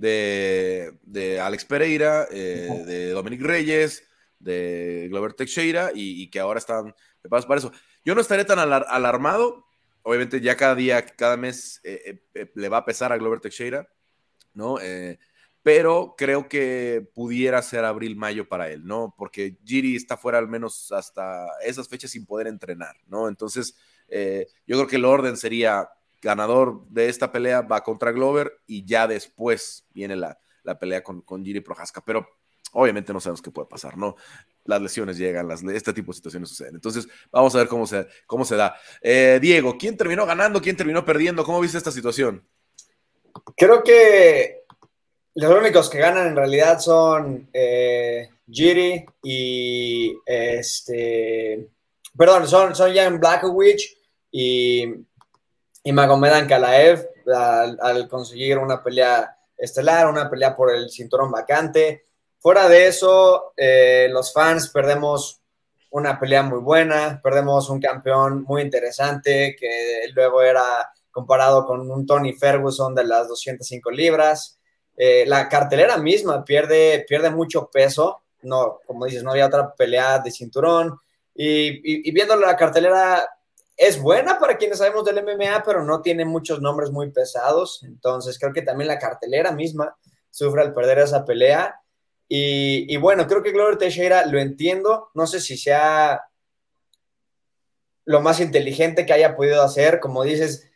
[0.00, 4.04] de, Alex Pereira, eh, de Dominic Reyes,
[4.38, 7.72] de Glover Teixeira y, que ahora están preparados para eso.
[8.04, 9.66] Yo no estaré tan alarmado.
[10.02, 13.88] Obviamente ya cada día, cada mes eh, eh, le va a pesar a Glover Teixeira,
[14.54, 14.76] ¿no?
[15.62, 19.14] pero creo que pudiera ser abril-mayo para él, ¿no?
[19.18, 23.28] Porque Giri está fuera al menos hasta esas fechas sin poder entrenar, ¿no?
[23.28, 23.76] Entonces,
[24.08, 25.86] yo creo que el orden sería
[26.20, 30.38] ganador de esta pelea va contra Glover y ya después viene la,
[30.78, 32.02] pelea con, con Giri Prohaska.
[32.04, 32.26] Pero
[32.72, 34.16] obviamente no sabemos qué puede pasar, ¿no?
[34.64, 36.74] Las lesiones llegan, las, este tipo de situaciones suceden.
[36.74, 38.76] Entonces, vamos a ver cómo se, cómo se da.
[39.00, 40.60] Eh, Diego, ¿quién terminó ganando?
[40.60, 41.44] ¿Quién terminó perdiendo?
[41.44, 42.46] ¿Cómo viste esta situación?
[43.56, 44.64] Creo que
[45.34, 51.68] los únicos que ganan en realidad son eh, Giri y este.
[52.16, 53.96] Perdón, son, son Jan Blackowicz
[54.30, 54.84] y
[55.82, 62.06] y Magomed Kalaev al, conseguir una pelea estelar, una pelea por el cinturón vacante.
[62.38, 65.40] Fuera de eso, eh, los fans perdemos
[65.90, 72.06] una pelea muy buena, perdemos un campeón muy interesante que luego era comparado con un
[72.06, 74.58] Tony Ferguson de las 205 libras.
[74.96, 80.18] Eh, la cartelera misma pierde, pierde mucho peso, no, como dices, no había otra pelea
[80.18, 80.98] de cinturón.
[81.34, 83.26] Y, y viendo la cartelera,
[83.80, 87.82] es buena para quienes sabemos del MMA, pero no tiene muchos nombres muy pesados.
[87.82, 89.96] Entonces creo que también la cartelera misma
[90.30, 91.80] sufre al perder esa pelea.
[92.28, 95.08] Y, bueno, creo que Glover Teixeira lo entiendo.
[95.14, 96.20] No sé si sea
[98.04, 99.98] lo más inteligente que haya podido hacer.
[99.98, 100.70] Como dices,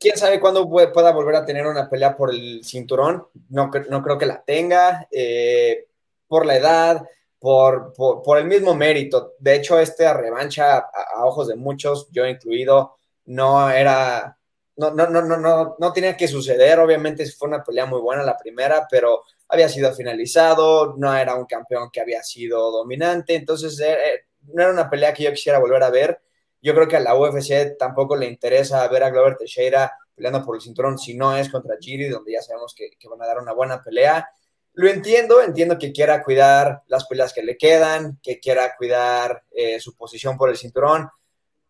[0.00, 3.24] quién sabe cuándo pueda volver a tener una pelea por el cinturón.
[3.50, 5.06] No, no creo que la tenga.
[5.12, 5.86] Eh,
[6.26, 7.04] por la edad,
[7.42, 9.34] por, por, el mismo mérito.
[9.40, 14.38] De hecho, esta revancha, a, ojos de muchos, yo incluido, no era,
[14.76, 16.78] no, no, no, no, no, tenía que suceder.
[16.78, 21.46] Obviamente fue una pelea muy buena la primera, pero había sido finalizado, no era un
[21.46, 24.20] campeón que había sido dominante, entonces eh, eh,
[24.54, 26.22] no era una pelea que yo quisiera volver a ver.
[26.62, 30.54] Yo creo que a la UFC tampoco le interesa ver a Glover Teixeira peleando por
[30.54, 33.52] el cinturón si no es contra Giri, donde ya sabemos que van a dar una
[33.52, 34.28] buena pelea
[34.74, 39.78] lo entiendo, entiendo que quiera cuidar las peleas que le quedan, que quiera cuidar eh,
[39.80, 41.10] su posición por el cinturón,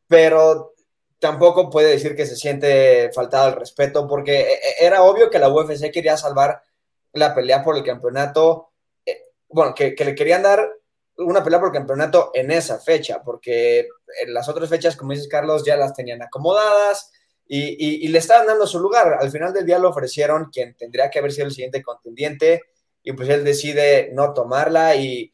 [0.06, 0.74] pero
[1.18, 5.40] tampoco puede decir que se siente faltado el respeto, porque eh, eh, era obvio que
[5.40, 6.62] la UFC quería salvar
[7.12, 8.70] la pelea por el campeonato,
[9.48, 10.66] bueno, que, le querían dar
[11.18, 13.86] una pelea por el campeonato en esa fecha, porque
[14.28, 17.10] las otras fechas, como dices Carlos, ya las tenían acomodadas
[17.46, 19.18] y, y le estaban dando su lugar.
[19.20, 22.62] Al final del día lo ofrecieron quien tendría que haber sido el siguiente contendiente
[23.02, 25.32] y pues él decide no tomarla y,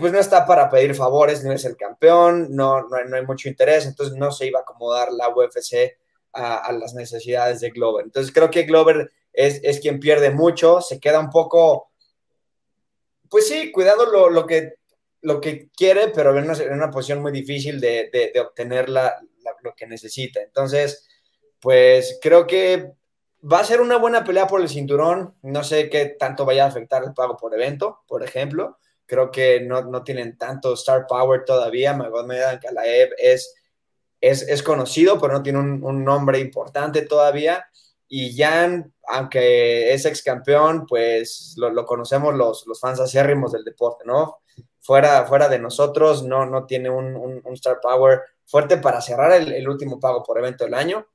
[0.00, 3.84] pues no está para pedir favores, no es el campeón, no, no, hay, mucho interés,
[3.84, 5.98] entonces no se iba a acomodar la UFC
[6.32, 8.06] a, las necesidades de Glover.
[8.06, 11.90] Entonces creo que Glover es, quien pierde mucho, se queda un poco,
[13.28, 14.76] pues sí, cuidado lo, que,
[15.20, 20.40] lo que quiere, pero en una, posición muy difícil de, obtener lo que necesita.
[20.40, 21.06] Entonces,
[21.60, 22.92] pues creo que
[23.50, 25.34] Va a ser una buena pelea por el cinturón.
[25.42, 28.78] No sé qué tanto vaya a afectar el pago por evento, por ejemplo.
[29.04, 31.92] Creo que no, tienen tanto star power todavía.
[31.92, 33.52] Magomed Kalaev es,
[34.20, 37.66] es, es, conocido, pero no tiene un, nombre importante todavía.
[38.06, 44.04] Y Jan, aunque es ex campeón, pues lo, conocemos los, los, fans acérrimos del deporte,
[44.06, 44.38] ¿no?
[44.80, 49.68] Fuera, fuera de nosotros, no, no tiene un, star power fuerte para cerrar el, el
[49.68, 51.06] último pago por evento del año.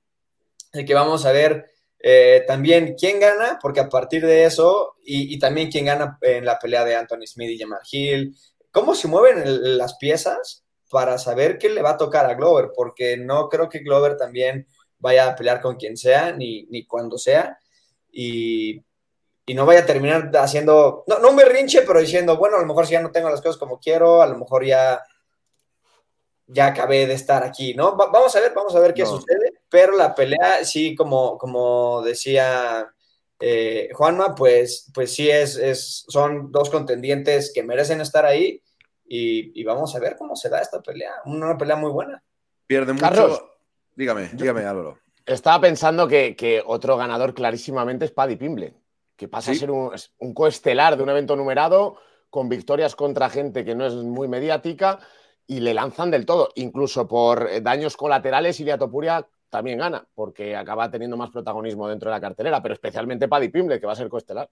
[0.74, 5.40] Así que vamos a ver eh, también quién gana, porque a partir de eso, y,
[5.40, 8.36] también quién gana en la pelea de Anthony Smith y Jamar Hill,
[8.72, 13.18] cómo se mueven las piezas para saber qué le va a tocar a Glover, porque
[13.18, 14.68] no creo que Glover también
[15.00, 17.58] vaya a pelear con quien sea, ni, ni cuando sea,
[18.12, 18.84] y,
[19.46, 22.68] y, no vaya a terminar haciendo, no, no me rinche, pero diciendo, bueno, a lo
[22.68, 25.02] mejor si ya no tengo las cosas como quiero, a lo mejor ya
[26.48, 27.95] ya acabé de estar aquí, ¿no?
[27.95, 32.89] vamos a ver, vamos a ver qué sucede, pero la pelea, sí, como, como decía
[33.39, 38.64] eh, Juanma, pues, pues sí, es, es, son dos contendientes que merecen estar ahí
[39.06, 42.24] y, vamos a ver cómo se da esta pelea, una pelea muy buena.
[42.66, 43.52] Pierde mucho.
[43.95, 45.00] dígame, dígame, Álvaro.
[45.26, 48.74] Estaba pensando que, otro ganador clarísimamente es Paddy Pimble,
[49.16, 51.98] que pasa a ser un, un coestelar de un evento numerado
[52.30, 55.00] con victorias contra gente que no es muy mediática
[55.48, 56.50] y le lanzan del todo.
[56.56, 62.10] Incluso por eh, daños colaterales, Ilia Topuria también gana, porque acaba teniendo más protagonismo dentro
[62.10, 64.50] de la cartelera, pero especialmente Paddy Pimble, que va a ser coestelar.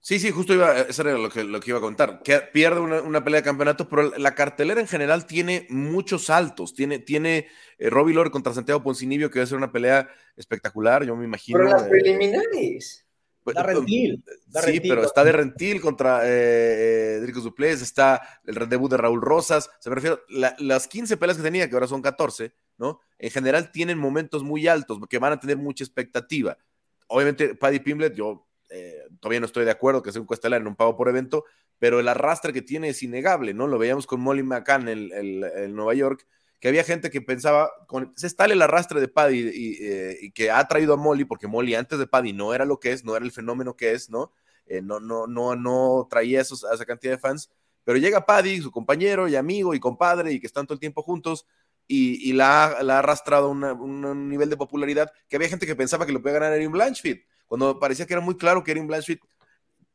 [0.00, 2.22] Sí, sí, justo iba, eso era lo que, lo que iba a contar.
[2.22, 6.72] Que pierde una, pelea de campeonato, pero la cartelera en general tiene muchos saltos.
[6.72, 7.48] Tiene, tiene
[7.78, 11.24] eh, Robbie Lore contra Santiago Poncinibio, que va a ser una pelea espectacular, yo me
[11.24, 11.58] imagino.
[11.58, 13.07] Pero las eh, preliminares.
[13.48, 14.22] Pues, da rentil,
[14.62, 19.70] sí, pero está de rentil contra eh, eh Duplés, está el debut de Raúl Rosas.
[19.78, 23.00] Se me refiero, las 15 peleas que tenía, que ahora son 14, ¿no?
[23.18, 26.58] En general tienen momentos muy altos, que van a tener mucha expectativa.
[27.06, 30.66] Obviamente, Paddy Pimblet, yo eh, todavía no estoy de acuerdo que sea un cuestelar en
[30.66, 31.46] un pago por evento,
[31.78, 33.66] pero el arrastre que tiene es innegable, ¿no?
[33.66, 36.26] Lo veíamos con Molly McCann en, Nueva York,
[36.60, 39.48] que había gente que pensaba, con, es tal el arrastre de Paddy
[39.80, 42.80] eh, y, que ha traído a Molly, porque Molly antes de Paddy no era lo
[42.80, 44.32] que es, no era el fenómeno que es, ¿no?
[44.66, 47.50] Eh, no, no, no, no traía esos, a esa cantidad de fans,
[47.84, 51.02] pero llega Paddy, su compañero y amigo y compadre, y que están todo el tiempo
[51.02, 51.46] juntos,
[51.90, 56.12] y, la, ha arrastrado a un nivel de popularidad que había gente que pensaba que
[56.12, 59.20] lo podía ganar Erin Blanchfield cuando parecía que era muy claro que Erin Blanchfield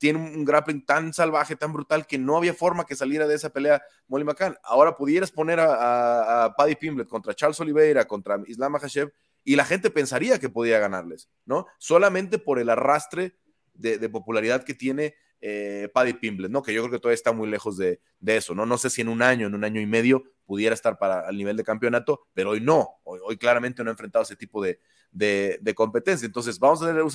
[0.03, 3.51] tiene un grappling tan salvaje, tan brutal, que no había forma que saliera de esa
[3.51, 4.57] pelea Molly McCann.
[4.61, 9.13] Ahora pudieras poner a, Paddy Pimblet contra Charles Oliveira, contra Islam Makhachev,
[9.45, 11.67] y la gente pensaría que podía ganarles, ¿no?
[11.77, 13.37] Solamente por el arrastre
[13.75, 16.63] de, popularidad que tiene eh, Paddy Pimblet, ¿no?
[16.63, 18.65] Que yo creo que todavía está muy lejos de, eso, ¿no?
[18.65, 21.37] No sé si en un año, en un año y medio pudiera estar para el
[21.37, 24.81] nivel de campeonato, pero hoy no, hoy claramente no ha enfrentado ese tipo de,
[25.13, 26.25] de, competencia.
[26.25, 27.11] Entonces, vamos a tener un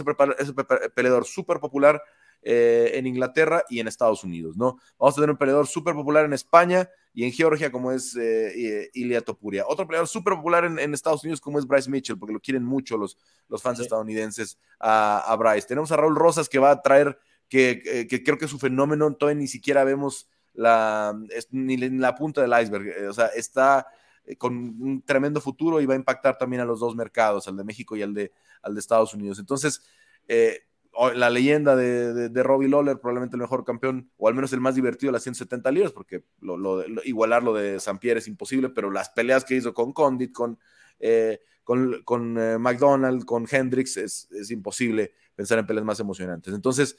[0.95, 2.01] peleador súper popular
[2.43, 4.78] eh, en Inglaterra y en Estados Unidos, ¿no?
[4.99, 8.91] Vamos a tener un peleador súper popular en España y en Georgia, como es eh,
[8.95, 9.64] Ilia Topuria.
[9.66, 12.97] Otro peleador súper popular en, Estados Unidos, como es Bryce Mitchell, porque lo quieren mucho
[12.97, 13.18] los,
[13.49, 15.66] los fans estadounidenses a, Bryce.
[15.66, 17.18] Tenemos a Raúl Rosas, que va a traer,
[17.49, 21.18] que, creo que su fenómeno todavía ni siquiera vemos la,
[21.51, 22.86] ni la punta del iceberg.
[22.86, 23.86] Eh, o sea, está
[24.28, 27.57] eh, con un tremendo futuro y va a impactar también a los dos mercados, al
[27.57, 28.32] de México y al de,
[28.62, 29.39] al de Estados Unidos.
[29.39, 29.82] Entonces,
[30.26, 30.68] eh,
[31.15, 35.09] la leyenda de, Robbie Lawler, probablemente el mejor campeón, o al menos el más divertido
[35.09, 39.11] de las 170 libras, porque lo, igualar lo de San Pierre es imposible, pero las
[39.11, 40.59] peleas que hizo con Condit, con,
[40.99, 46.53] eh, con, con McDonald, con Hendrix, es, es, imposible pensar en peleas más emocionantes.
[46.55, 46.97] Entonces,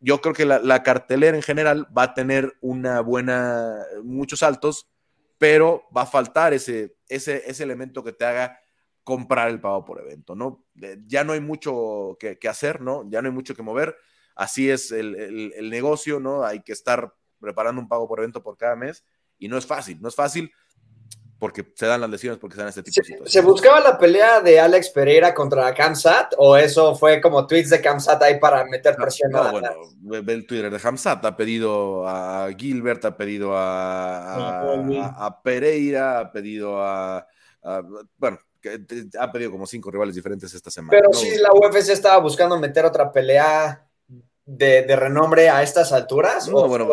[0.00, 4.88] yo creo que la, la, cartelera en general va a tener una buena, muchos saltos,
[5.42, 8.61] pero va a faltar ese, ese, ese elemento que te haga
[9.04, 10.64] comprar el pago por evento, ¿no?
[11.06, 13.08] Ya no hay mucho que, hacer, ¿no?
[13.10, 13.96] Ya no hay mucho que mover.
[14.34, 16.44] Así es el, el, negocio, ¿no?
[16.44, 19.04] Hay que estar preparando un pago por evento por cada mes
[19.38, 20.52] y no es fácil, no es fácil
[21.42, 23.32] porque se dan las lesiones, porque se dan este tipo de situaciones.
[23.32, 27.80] ¿Se buscaba la pelea de Alex Pereira contra Kamsat o eso fue como tweets de
[27.80, 29.32] Kamsat ahí para meter presión?
[29.32, 29.70] No, bueno,
[30.02, 36.80] ve el Twitter de Kamsat, ha pedido a Gilbert, ha pedido a, Pereira, ha pedido
[36.80, 37.26] a,
[38.18, 38.38] bueno,
[39.18, 40.98] ha pedido como cinco rivales diferentes esta semana.
[40.98, 43.86] Pero sí, la UFC estaba buscando meter otra pelea
[44.44, 46.48] de, renombre a estas alturas?
[46.48, 46.88] No, bueno,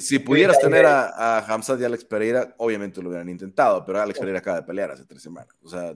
[0.00, 4.18] si, pudieras tener a, a Hamzat y Alex Pereira, obviamente lo hubieran intentado, pero Alex
[4.18, 5.54] Pereira acaba de pelear hace tres semanas.
[5.62, 5.94] O sea,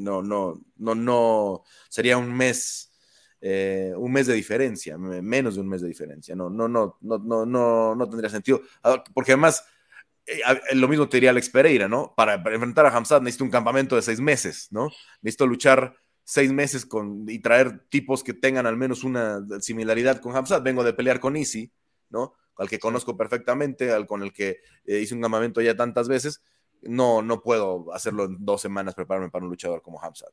[0.00, 2.92] no, no, no, no, sería un mes,
[3.40, 6.36] eh, un mes de diferencia, menos de un mes de diferencia.
[6.36, 8.60] No, no, no, no, no, no, no tendría sentido.
[9.14, 9.64] Porque además,
[10.74, 12.14] lo mismo te diría Alex Pereira, ¿no?
[12.16, 14.90] Para, enfrentar a Hamzat necesito un campamento de seis meses, ¿no?
[15.22, 20.36] Necesito luchar seis meses con, y traer tipos que tengan al menos una similaridad con
[20.36, 20.62] Hamzat.
[20.62, 21.72] Vengo de pelear con Easy,
[22.10, 22.34] ¿no?
[22.56, 26.42] Al que conozco perfectamente, al con el que eh, hice un campamento ya tantas veces.
[26.82, 30.30] No, no puedo hacerlo en dos semanas, prepararme para un luchador como Hamzat.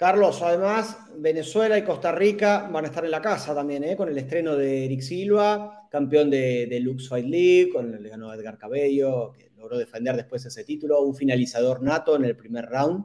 [0.00, 3.98] Carlos, además, Venezuela y Costa Rica van a estar en la casa también, ¿eh?
[3.98, 8.32] con el estreno de Eric Silva, campeón de, de Lux Fight League, con el ganó
[8.32, 13.04] Edgar Cabello, que logró defender después ese título, un finalizador nato en el primer round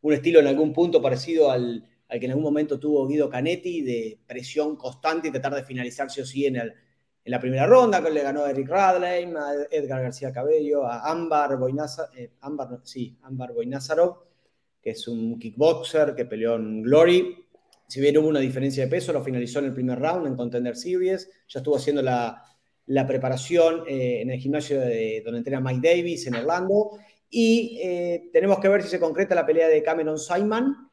[0.00, 4.18] un estilo en algún punto parecido al, que en algún momento tuvo Guido Canetti, de
[4.26, 6.72] presión constante y tratar de finalizar sí o sí en, el,
[7.22, 11.58] en la primera ronda, que le ganó Eric Radley, a Edgar García Cabello, a Ámbar
[12.16, 12.30] eh,
[12.82, 13.18] sí,
[13.54, 14.29] Boynazarov,
[14.82, 17.36] que es un kickboxer que peleó en Glory.
[17.86, 20.76] Si bien hubo una diferencia de peso, lo finalizó en el primer round en Contender
[20.76, 21.28] Series.
[21.48, 22.42] Ya estuvo haciendo la,
[23.06, 26.90] preparación eh, en el gimnasio de, donde entrena Mike Davis en Orlando
[27.28, 30.90] y eh, tenemos que ver si se concreta la pelea de Cameron Simon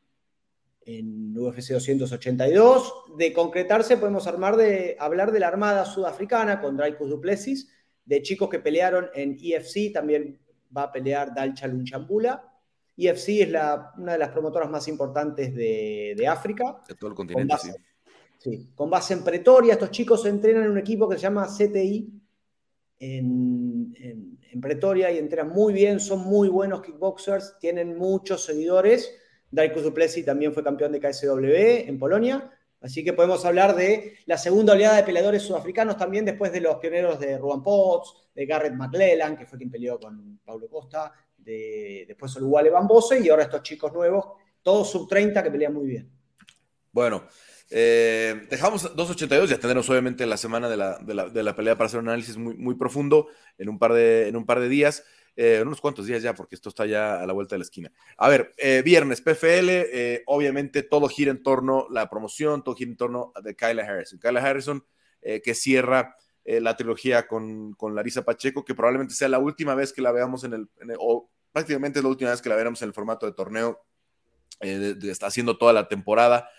[0.86, 2.94] en UFC 282.
[3.18, 7.70] De concretarse, podemos armar de, hablar de la Armada Sudafricana con Dreykus Duplessis,
[8.06, 10.40] de chicos que pelearon en EFC, también
[10.76, 12.57] va a pelear Dalcha Lunchambula.
[12.98, 16.82] EFC es la, una de las promotoras más importantes de, África.
[16.88, 17.70] De todo el continente, sí.
[18.38, 19.74] Sí, con base en Pretoria.
[19.74, 22.18] Estos chicos entrenan en un equipo que se llama CTI
[23.00, 29.16] en, Pretoria y entrenan muy bien, son muy buenos kickboxers, tienen muchos seguidores.
[29.52, 32.52] Darko Duplessis también fue campeón de KSW en Polonia.
[32.82, 36.78] Así que podemos hablar de la segunda oleada de peleadores sudafricanos también después de los
[36.78, 41.14] pioneros de Ruan Potts, de Garrett McLellan, que fue quien peleó con Paulo Costa,
[41.48, 44.26] de, después Oluwale Bambose y ahora estos chicos nuevos,
[44.62, 46.12] todos sub 30 que pelean muy bien.
[46.92, 47.28] Bueno,
[47.70, 52.00] eh, dejamos 2.82, ya tendremos obviamente la semana de la, de la, pelea para hacer
[52.00, 53.28] un análisis muy, muy profundo
[53.58, 55.04] en un par de, en un par de días.
[55.40, 57.92] Eh, unos cuantos días ya, porque esto está ya a la vuelta de la esquina.
[58.18, 62.74] A ver, eh, viernes, PFL, eh, obviamente todo gira en torno a la promoción, todo
[62.74, 64.18] gira en torno de Kyla Harrison.
[64.20, 64.84] Kyla Harrison,
[65.22, 70.02] que cierra la trilogía con, con, Larisa Pacheco, que probablemente sea la última vez que
[70.02, 70.70] la veamos en el,
[71.52, 73.84] prácticamente es la última vez que la veremos en el formato de torneo,
[74.60, 76.50] está haciendo toda la temporada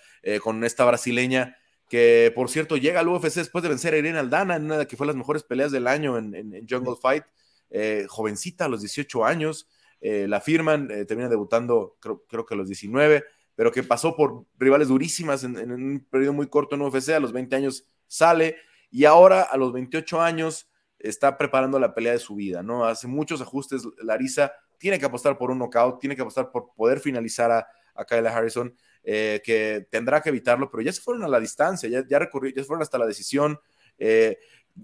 [0.43, 1.57] con esta brasileña
[1.89, 4.87] que por cierto llega al UFC después de vencer a Irene Aldana en una de
[4.87, 7.25] que fue las mejores peleas del año en, en Jungle Fight.
[7.71, 9.69] Eh, jovencita a los 18 años,
[10.01, 13.25] eh, la firman, eh, termina debutando creo, que a los 19,
[13.55, 17.33] pero que pasó por rivales durísimas en, un periodo muy corto en UFC, a los
[17.33, 18.57] 20 años sale
[18.91, 22.87] y ahora a los 28 años está preparando la pelea de su vida, ¿no?
[22.87, 27.01] Hace muchos ajustes, Larisa tiene que apostar por un knockout, tiene que apostar por poder
[27.01, 31.89] finalizar a, a Harrison, que tendrá que evitarlo, pero ya se fueron a la distancia,
[31.89, 33.59] ya, ya, ya se fueron hasta la decisión.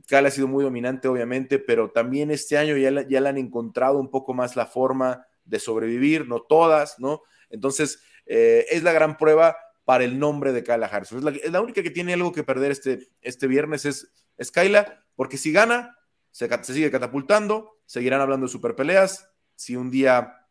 [0.06, 3.98] Cal ha sido muy dominante, obviamente, pero también este año ya, ya le han encontrado
[3.98, 7.22] un poco más la forma de sobrevivir, no todas, ¿no?
[7.50, 11.18] Entonces, eh, es la gran prueba para el nombre de Kyla Harrison.
[11.18, 15.36] Es la, única que tiene algo que perder este, este viernes, es, es Kyla, porque
[15.36, 15.96] si gana,
[16.30, 19.30] se, sigue catapultando, seguirán hablando de super peleas.
[19.54, 20.44] Si un día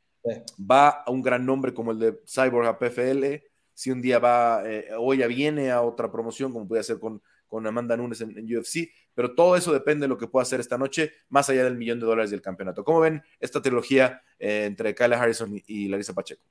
[0.60, 3.44] va a un gran nombre como el de Cyborg a PFL,
[3.74, 7.22] si un día va eh, o ya viene a otra promoción, como puede ser con,
[7.48, 10.78] con Amanda Nunes en, UFC, pero todo eso depende de lo que pueda hacer esta
[10.78, 12.84] noche, más allá del millón de dólares del campeonato.
[12.84, 16.44] ¿Cómo ven esta trilogía eh, entre Kyla Harrison y, Larissa Pacheco?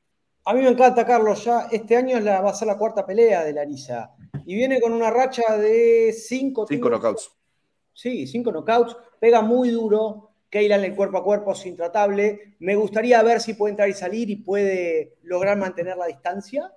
[0.45, 3.45] A mí me encanta, Carlos, ya este año la, va a ser la cuarta pelea
[3.45, 4.13] de Larissa
[4.45, 6.67] y viene con una racha de cinco...
[6.69, 7.31] Cinco knockouts.
[7.93, 12.55] Sí, cinco knockouts, pega muy duro, Keila en el cuerpo a cuerpo es intratable.
[12.61, 16.71] Me gustaría ver si puede entrar y salir y puede lograr mantener la distancia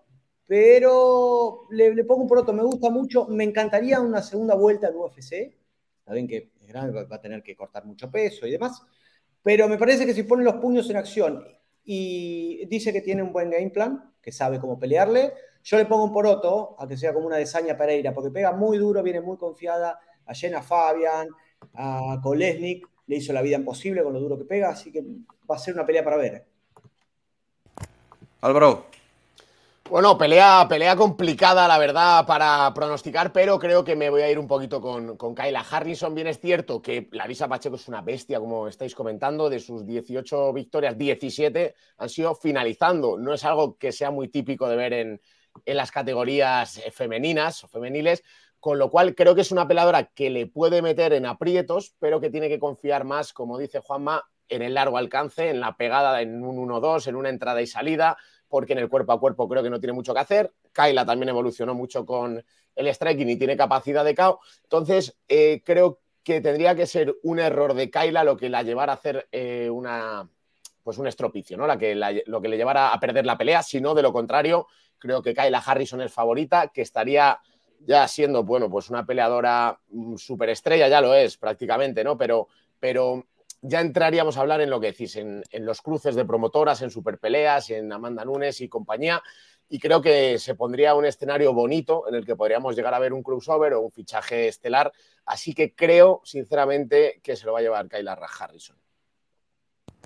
[0.47, 5.55] pero le, pongo un poroto, me gusta mucho, me encantaría una segunda vuelta al UFC,
[6.05, 8.81] saben que es grande, va a tener que cortar mucho peso y demás,
[9.41, 11.43] pero me parece que si pone los puños en acción
[11.83, 16.03] y dice que tiene un buen game plan, que sabe cómo pelearle, yo le pongo
[16.03, 19.37] un poroto a que sea como una desaña Pereira, porque pega muy duro, viene muy
[19.37, 21.27] confiada, a Jenna Fabian,
[21.73, 25.03] a Kolesnik, le hizo la vida imposible con lo duro que pega, así que
[25.49, 26.45] va a ser una pelea para ver.
[28.41, 28.85] Álvaro,
[29.87, 34.39] bueno, pelea, pelea complicada, la verdad, para pronosticar, pero creo que me voy a ir
[34.39, 36.15] un poquito con, con Kyla Harrison.
[36.15, 40.53] Bien es cierto que Larisa Pacheco es una bestia, como estáis comentando, de sus 18
[40.53, 43.15] victorias, 17 han sido finalizando.
[43.19, 45.21] No es algo que sea muy típico de ver en,
[45.63, 48.23] en las categorías femeninas o femeniles,
[48.65, 52.19] con lo cual creo que es una peleadora que le puede meter en aprietos, pero
[52.19, 56.19] que tiene que confiar más, como dice Juanma, en el largo alcance, en la pegada
[56.23, 59.61] en un 1-2, en una entrada y salida porque en el cuerpo a cuerpo creo
[59.61, 60.51] que no tiene mucho que hacer.
[60.71, 62.43] Kyla también evolucionó mucho con
[62.75, 64.39] el striking y tiene capacidad de KO.
[64.63, 68.93] Entonces, eh, creo que tendría que ser un error de Kyla lo que la llevara
[68.93, 70.27] a hacer eh, una,
[70.81, 71.67] pues un estropicio, ¿no?
[71.67, 71.93] La que
[72.25, 74.65] lo que le llevara a perder la pelea, sino de lo contrario,
[74.97, 77.39] creo que Kyla Harrison es favorita, que estaría
[77.85, 82.17] ya siendo, bueno, pues una peleadora mm, superestrella, ya lo es prácticamente, ¿no?
[82.17, 82.47] Pero,
[82.79, 83.25] pero
[83.61, 87.69] ya entraríamos a hablar en lo que decís, en, los cruces de promotoras, en superpeleas,
[87.69, 89.21] en Amanda Nunes y compañía.
[89.67, 93.13] Y creo que se pondría un escenario bonito en el que podríamos llegar a ver
[93.13, 94.91] un crossover o un fichaje estelar.
[95.25, 98.77] Así que creo, sinceramente, que se lo va a llevar Kyla Harrison.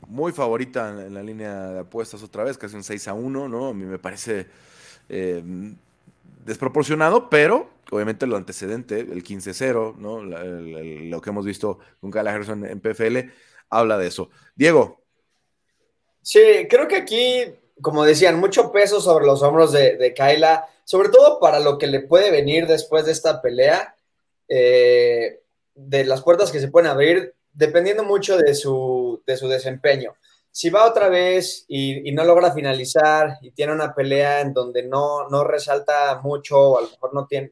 [0.08, 3.68] Muy favorita en la línea de apuestas otra vez, casi un 6 a 1, ¿no?
[3.68, 4.48] A mí me parece
[5.10, 5.44] eh,
[6.40, 10.24] desproporcionado, pero obviamente lo antecedente, el 15-0, ¿no?
[10.24, 13.32] lo que hemos visto con Harrison en PFL,
[13.70, 14.30] habla de eso.
[14.56, 15.04] Diego.
[16.22, 17.44] Sí, creo que aquí,
[17.82, 21.88] como decían, mucho peso sobre los hombros de, de Kyla, sobre todo para lo que
[21.88, 23.96] le puede venir después de esta pelea,
[24.48, 25.42] eh,
[25.76, 30.16] de las puertas que se pueden abrir, dependiendo mucho de su, de su desempeño.
[30.52, 35.30] Si va otra vez y, no logra finalizar y tiene una pelea en donde no,
[35.30, 37.52] no resalta mucho, o a lo mejor no tiene,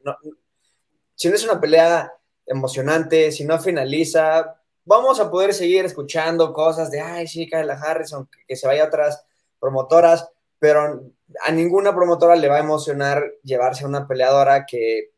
[1.14, 2.12] si no es una pelea
[2.46, 8.28] emocionante, si no finaliza, vamos a poder seguir escuchando cosas de, ay, sí, Kyla Harrison,
[8.46, 9.24] que, se vaya a otras
[9.60, 10.28] promotoras,
[10.58, 11.12] pero
[11.44, 15.10] a ninguna promotora le va a emocionar llevarse a una peleadora que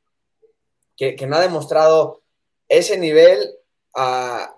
[1.16, 2.22] que, no ha demostrado
[2.68, 3.54] ese nivel,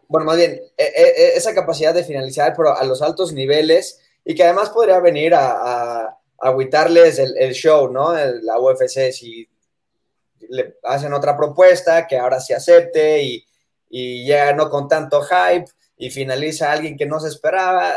[0.08, 4.00] bueno, más bien, e, e, e, esa capacidad de finalizar, pero a los altos niveles,
[4.24, 8.14] y que además podría venir a, agüitarles el, show, ¿no?
[8.14, 9.48] la UFC, si
[10.48, 13.46] le hacen otra propuesta, que ahora se acepte y,
[13.88, 17.94] y ya no con tanto hype y finaliza alguien que no se esperaba.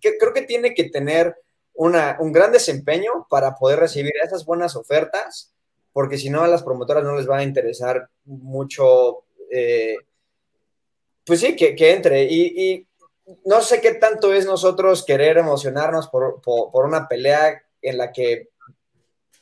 [0.00, 1.34] creo que tiene que tener
[1.74, 5.52] un gran desempeño para poder recibir esas buenas ofertas,
[5.92, 9.96] porque si no a las promotoras no les va a interesar mucho, eh,
[11.28, 12.24] pues sí, que, entre.
[12.24, 12.86] Y,
[13.44, 16.40] no sé qué tanto es nosotros querer emocionarnos por,
[16.72, 18.48] una pelea en la que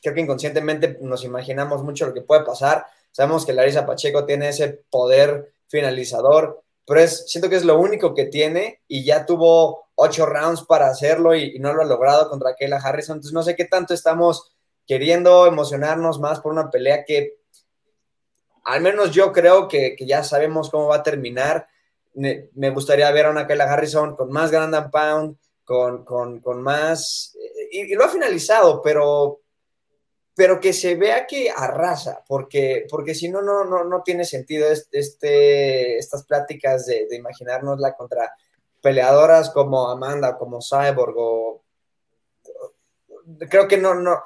[0.01, 2.85] creo que inconscientemente nos imaginamos mucho lo que puede pasar.
[3.11, 8.13] Sabemos que Larisa Pacheco tiene ese poder finalizador, pero es, siento que es lo único
[8.13, 12.55] que tiene y ya tuvo ocho rounds para hacerlo y, no lo ha logrado contra
[12.55, 13.15] Kayla Harrison.
[13.15, 14.51] Entonces no sé qué tanto estamos
[14.85, 17.37] queriendo emocionarnos más por una pelea que
[18.67, 21.69] al menos yo creo que, ya sabemos cómo va a terminar.
[22.17, 27.35] Me, gustaría ver a una Kayla Harrison con más grand and pound, con, con, más...
[27.71, 29.41] Y, lo ha finalizado, pero,
[30.35, 35.97] pero que se vea que arrasa, porque, porque si no, no, no, tiene sentido este,
[35.97, 38.33] estas pláticas de, de imaginárnosla contra
[38.81, 41.63] peleadoras como Amanda, como Cyborg, o
[43.49, 44.21] creo que no, no.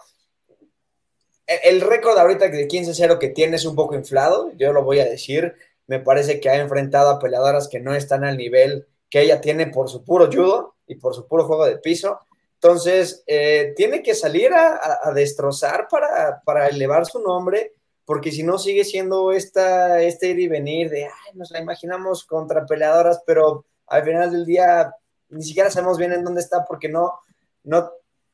[1.48, 5.06] El récord ahorita de 15-0 que tiene es un poco inflado, yo lo voy a
[5.06, 5.56] decir.
[5.92, 9.68] Me parece que ha enfrentado a peleadoras que no están al nivel que ella tiene
[9.68, 12.18] por su puro judo y por su puro juego de piso.
[12.54, 17.74] Entonces, eh, tiene que salir a, destrozar para, para, elevar su nombre,
[18.06, 22.24] porque si no sigue siendo esta, este ir y venir de, ay, nos la imaginamos
[22.24, 24.96] contra peleadoras, pero al final del día
[25.28, 27.20] ni siquiera sabemos bien en dónde está porque no,
[27.64, 27.92] no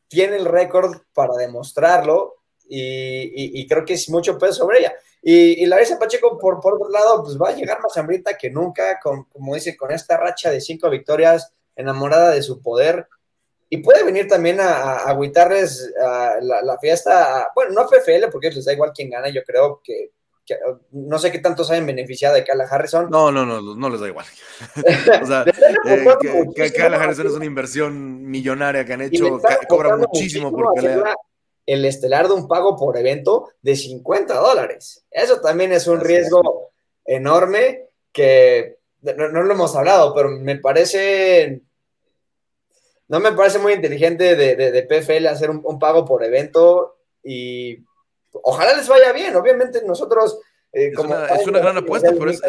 [0.07, 2.35] tiene el récord para demostrarlo
[2.69, 4.93] y, creo que es mucho peso sobre ella.
[5.21, 8.49] Y, y Larissa Pacheco, por, por otro lado, pues va a llegar más hambrienta que
[8.49, 13.07] nunca, con, como dice, con esta racha de cinco victorias, enamorada de su poder.
[13.69, 15.93] Y puede venir también a, agüitarles
[16.41, 20.11] la, fiesta, bueno, no a PFL, porque les da igual quién gana, yo creo que
[20.91, 23.09] no sé qué tanto saben beneficiado de Kala Harrison.
[23.09, 24.25] No, no, no, no les da igual.
[25.21, 25.45] o sea,
[25.85, 31.15] eh, Kala Harrison es una inversión millonaria que han hecho, cobra muchísimo, por pelea.
[31.67, 35.05] El estelar de un pago por evento de 50 dólares.
[35.11, 36.71] Eso también es un riesgo
[37.05, 41.61] enorme que no, lo hemos hablado, pero me parece.
[43.07, 47.85] No me parece muy inteligente de, de, PFL hacer un pago por evento y
[48.31, 49.35] ojalá les vaya bien.
[49.35, 50.39] Obviamente nosotros...
[50.71, 50.99] Eh, es,
[51.47, 52.41] una, gran apuesta, pero es,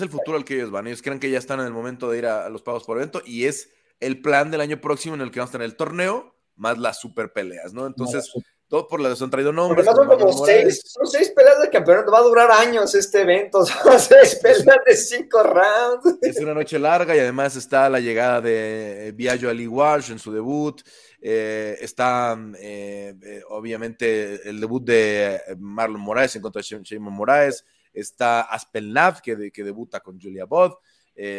[0.00, 0.86] el, futuro al que ellos van.
[0.86, 3.22] Ellos creen que ya están en el momento de ir a, los pagos por evento
[3.24, 6.35] y es el plan del año próximo en el que vamos a tener el torneo
[6.56, 7.86] más las super peleas, ¿no?
[7.86, 8.32] Entonces,
[8.68, 9.86] todo por las han traído nombres.
[9.86, 14.00] Son como seis, son seis peleas de campeonato, va a durar años este evento, son
[14.00, 16.18] seis peleas de cinco rounds.
[16.20, 20.32] Es una noche larga y además está la llegada de Viaggio Ali Walsh en su
[20.32, 20.82] debut.
[21.20, 27.64] Eh, está eh, eh, obviamente el debut de Marlon Moraes en contra de Shimon Moraes.
[27.92, 30.74] Está Aspen Lav, que, que debuta con Julia Bod.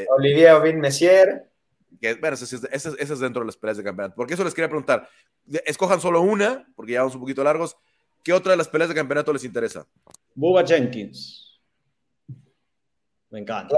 [0.10, 1.52] Olivier Ovin Messier.
[2.00, 4.16] Que, bueno, eso, es dentro de las peleas de campeonato.
[4.16, 5.08] Porque eso les quería preguntar.
[5.66, 7.78] Escojan solo una, porque ya vamos un poquito largos.
[8.24, 9.88] ¿Qué otra de las peleas de campeonato les interesa?
[10.36, 11.62] Bubba Jenkins.
[13.30, 13.76] Me encanta.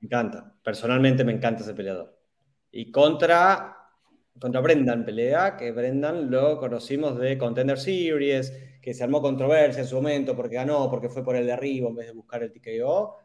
[0.00, 0.54] Me encanta.
[0.62, 2.16] Personalmente me encanta ese peleador.
[2.70, 3.78] Y contra
[4.38, 9.88] contra Brendan pelea, que Brendan lo conocimos de Contender Series, que se armó controversia en
[9.88, 13.16] su momento porque ganó, porque fue por el derribo en vez de buscar el TKO.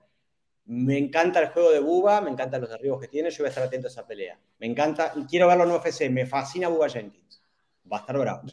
[0.66, 3.49] Me encanta el juego de Buba, me encantan los derribos que tiene, yo voy a
[3.49, 4.39] estar atento a esa pelea.
[4.59, 7.41] Me encanta, y quiero verlo en UFC, me fascina Buba Jenkins.
[7.91, 8.43] Va a estar bravo.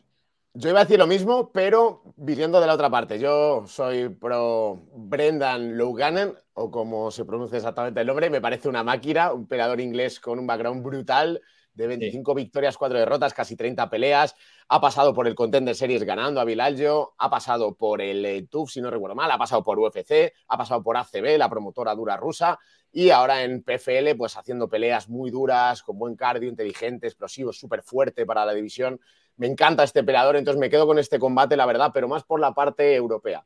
[0.52, 3.20] Yo iba a decir lo mismo, pero viniendo de la otra parte.
[3.20, 8.82] Yo soy pro Brendan Louganen, o como se pronuncia exactamente el nombre, me parece una
[8.82, 11.40] máquina, un peleador inglés con un background brutal
[11.74, 14.34] de 25 victorias, 4 derrotas, casi 30 peleas.
[14.68, 18.70] Ha pasado por el Contender Series ganando a Vilalgio, ha pasado por el eh, TUF,
[18.70, 22.16] si no recuerdo mal, ha pasado por UFC, ha pasado por ACB, la promotora dura
[22.16, 22.58] rusa,
[22.92, 27.82] y ahora en PFL, pues haciendo peleas muy duras, con buen cardio, inteligente, explosivo, súper
[27.82, 29.00] fuerte para la división.
[29.36, 32.40] Me encanta este peleador, entonces me quedo con este combate, la verdad, pero más por
[32.40, 33.44] la parte europea.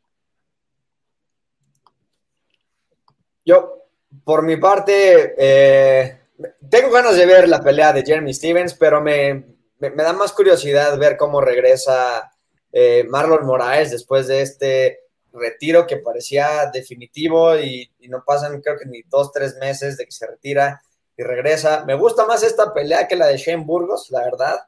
[3.45, 3.85] Yo,
[4.25, 6.24] por mi parte, eh,
[6.69, 9.45] tengo ganas de ver la pelea de Jeremy Stevens, pero me,
[9.79, 12.31] da más curiosidad ver cómo regresa
[12.73, 15.01] eh, Marlon Moraes después de este
[15.33, 20.11] retiro que parecía definitivo y, no pasan creo que ni dos, tres meses de que
[20.11, 20.83] se retira
[21.17, 21.85] y regresa.
[21.85, 24.59] Me gusta más esta pelea que la de Shane Burgos, la verdad,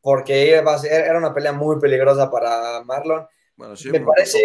[0.00, 3.26] porque era una pelea muy peligrosa para Marlon.
[3.56, 4.44] Bueno, me parece...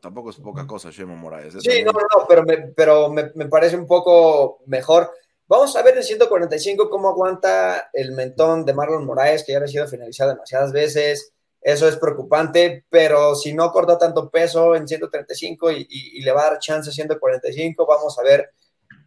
[0.00, 1.54] tampoco, es poca cosa Shemo Moraes.
[1.54, 1.60] ¿eh?
[1.60, 5.12] Sí, no, no, no, pero, me, pero me, me, parece un poco mejor.
[5.48, 9.68] Vamos a ver en 145 cómo aguanta el mentón de Marlon Moraes, que ya ha
[9.68, 11.32] sido finalizado demasiadas veces.
[11.60, 16.42] Eso es preocupante, pero si no corta tanto peso en 135 y, y, le va
[16.42, 18.50] a dar chance a 145, vamos a ver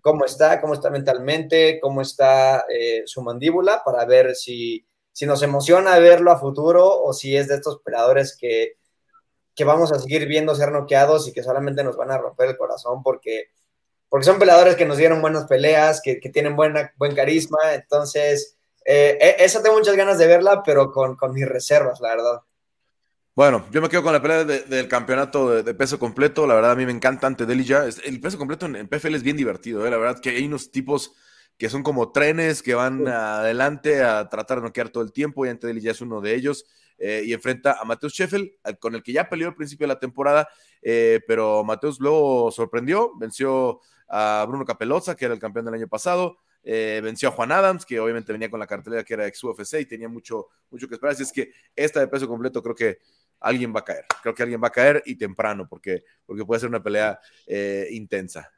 [0.01, 5.41] cómo está, cómo está mentalmente, cómo está eh, su mandíbula, para ver si, si nos
[5.43, 8.79] emociona verlo a futuro o si es de estos operadores que
[9.59, 12.57] que vamos a seguir viendo ser noqueados y que solamente nos van a romper el
[12.57, 13.49] corazón porque,
[14.09, 17.59] porque son peleadores que nos dieron buenas peleas, que, tienen buena, buen carisma.
[17.73, 22.09] Entonces, eh, e, esa tengo muchas ganas de verla, pero con, con, mis reservas, la
[22.09, 22.41] verdad.
[23.35, 26.45] Bueno, yo me quedo con la pelea del campeonato de, peso completo.
[26.45, 27.85] La verdad, a mí me encanta ante ya.
[28.03, 29.87] El peso completo en, PFL es bien divertido.
[29.87, 29.89] ¿eh?
[29.91, 31.13] La verdad que hay unos tipos
[31.57, 35.49] que son como trenes que van adelante a tratar de noquear todo el tiempo y
[35.49, 36.65] ante Deli ya es uno de ellos.
[36.99, 39.99] Eh, y enfrenta a Mateus Sheffel, con el que ya peleó al principio de la
[39.99, 40.49] temporada,
[40.81, 43.79] eh, pero Mateus luego sorprendió, venció
[44.09, 47.85] a Bruno Capelozza, que era el campeón del año pasado, eh, venció a Juan Adams,
[47.85, 50.95] que obviamente venía con la cartelera que era ex UFC y tenía mucho, mucho que
[50.95, 51.13] esperar.
[51.13, 52.97] Así es que esta de peso completo creo que
[53.39, 54.05] alguien va a caer.
[54.21, 57.17] Creo que alguien va a caer y temprano, porque, porque puede ser una pelea
[57.91, 58.51] intensa.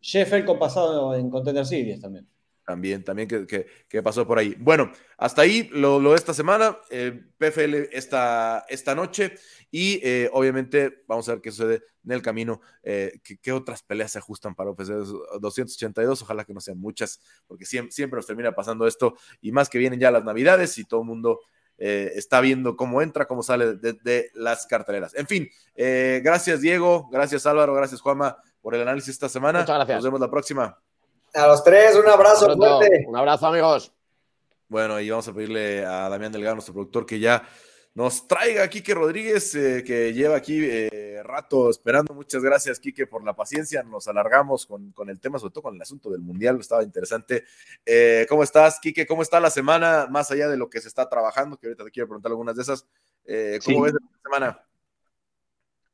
[0.00, 2.26] Sheffield con pasado en Contender Series también.
[2.66, 4.56] También, también que, pasó por ahí.
[4.58, 9.36] Bueno, hasta ahí lo, de esta semana, eh, PFL esta, esta noche
[9.70, 14.10] y eh, obviamente vamos a ver qué sucede en el camino, eh, qué, otras peleas
[14.10, 18.52] se ajustan para UFC 282, ojalá que no sean muchas, porque siempre, siempre nos termina
[18.52, 21.38] pasando esto y más que vienen ya las navidades y todo el mundo
[21.78, 25.14] está viendo cómo entra, cómo sale de, las carteleras.
[25.14, 29.60] En fin, gracias Diego, gracias Álvaro, gracias Juanma por el análisis esta semana.
[29.60, 29.96] Muchas gracias.
[29.98, 30.76] Nos vemos la próxima.
[31.36, 33.04] A los tres, un abrazo fuerte.
[33.06, 33.92] Un abrazo, amigos.
[34.68, 37.46] Bueno, y vamos a pedirle a Damián Delgado, nuestro productor, que ya
[37.92, 42.14] nos traiga a Quique Rodríguez, eh, que lleva aquí eh, rato esperando.
[42.14, 43.82] Muchas gracias, Quique, por la paciencia.
[43.82, 47.44] Nos alargamos con, el tema, sobre todo con el asunto del Mundial, estaba interesante.
[47.84, 49.06] Eh, ¿Cómo estás, Quique?
[49.06, 51.58] ¿Cómo está la semana, más allá de lo que se está trabajando?
[51.58, 52.86] Que ahorita te quiero preguntar algunas de esas.
[53.62, 54.62] ¿Cómo ves la semana?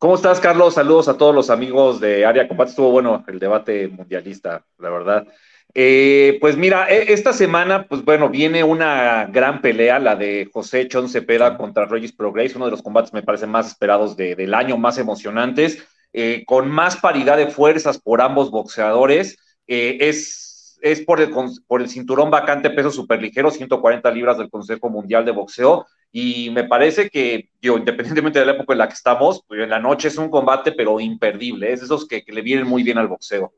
[0.02, 0.74] ¿Cómo estás, Carlos?
[0.74, 2.70] Saludos a todos los amigos de Área Combate.
[2.70, 5.28] Estuvo bueno el debate mundialista, la verdad.
[5.74, 10.88] Eh, pues mira, e, esta semana, pues bueno, viene una gran pelea, la de José
[10.88, 14.76] Chon Cepeda contra Regis Progress, uno de los combates me parece más esperados del año,
[14.76, 15.78] más emocionantes,
[16.12, 19.38] eh, con más paridad de fuerzas por ambos boxeadores.
[19.68, 20.51] Eh, es,
[20.82, 21.30] es por, el,
[21.68, 25.86] por el cinturón vacante peso superligero, 140 libras del Consejo Mundial de Boxeo.
[26.10, 29.70] Y me parece que, yo, independientemente de la época en la que estamos, pues en
[29.70, 31.72] la noche es un combate, pero imperdible.
[31.72, 33.54] Es de esos que, le vienen muy bien al boxeo.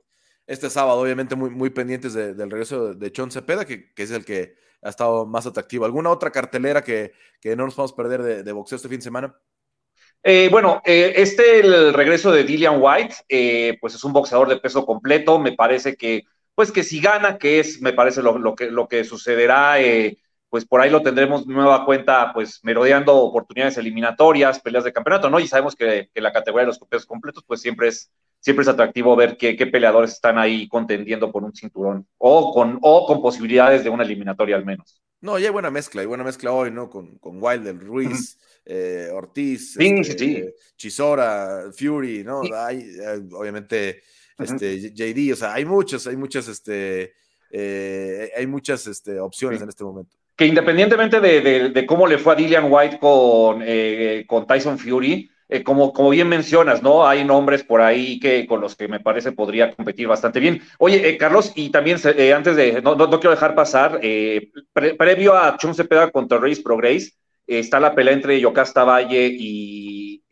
[0.47, 4.57] Este sábado, obviamente, muy, muy pendientes del regreso de Chon Cepeda, que, es el que
[4.83, 5.87] ha estado más atractivo.
[5.87, 7.13] ¿Alguna otra cartelera que,
[7.43, 9.35] no nos podamos perder de, boxeo este fin de semana?
[10.23, 14.59] Eh, bueno, eh, este, el regreso de Dillian White, eh, pues es un boxeador de
[14.59, 15.39] peso completo.
[15.39, 16.25] Me parece que,
[16.55, 19.79] pues que si gana, que es, me parece lo, que, lo que sucederá
[20.55, 25.41] pues por ahí lo tendremos nueva cuenta, pues merodeando oportunidades eliminatorias, peleas de campeonato, ¿no?
[25.41, 29.17] Y sabemos que, la categoría de los pesos completos, pues siempre es, siempre es atractivo
[29.17, 33.91] ver qué, peleadores están ahí contendiendo por un cinturón o con, o con posibilidades de
[33.91, 35.03] una eliminatoria al menos.
[35.21, 36.89] No, ya hay buena mezcla, hay buena mezcla hoy, ¿no?
[36.89, 42.43] Con, con Wilder, Ruiz, eh, Ortiz, este, Chisora, Fury, ¿no?
[42.57, 44.05] Hay, eh, obviamente,
[44.39, 47.15] este, JD, o sea, hay muchos, hay muchas, este,
[47.51, 52.37] eh, hay muchas este, opciones en este momento que independientemente de, cómo le fue a
[52.37, 57.07] Dillian White con, eh, con Tyson Fury, eh, como, como bien mencionas, ¿no?
[57.07, 60.61] Hay nombres por ahí que con los que me parece podría competir bastante bien.
[60.79, 61.99] Oye, eh, Carlos, y también
[62.35, 64.01] antes de, no, no, quiero dejar pasar,
[64.73, 67.13] previo a Chun Cepeda contra Race Pro Grace,
[67.47, 70.23] está la pelea entre Yocasta Valle y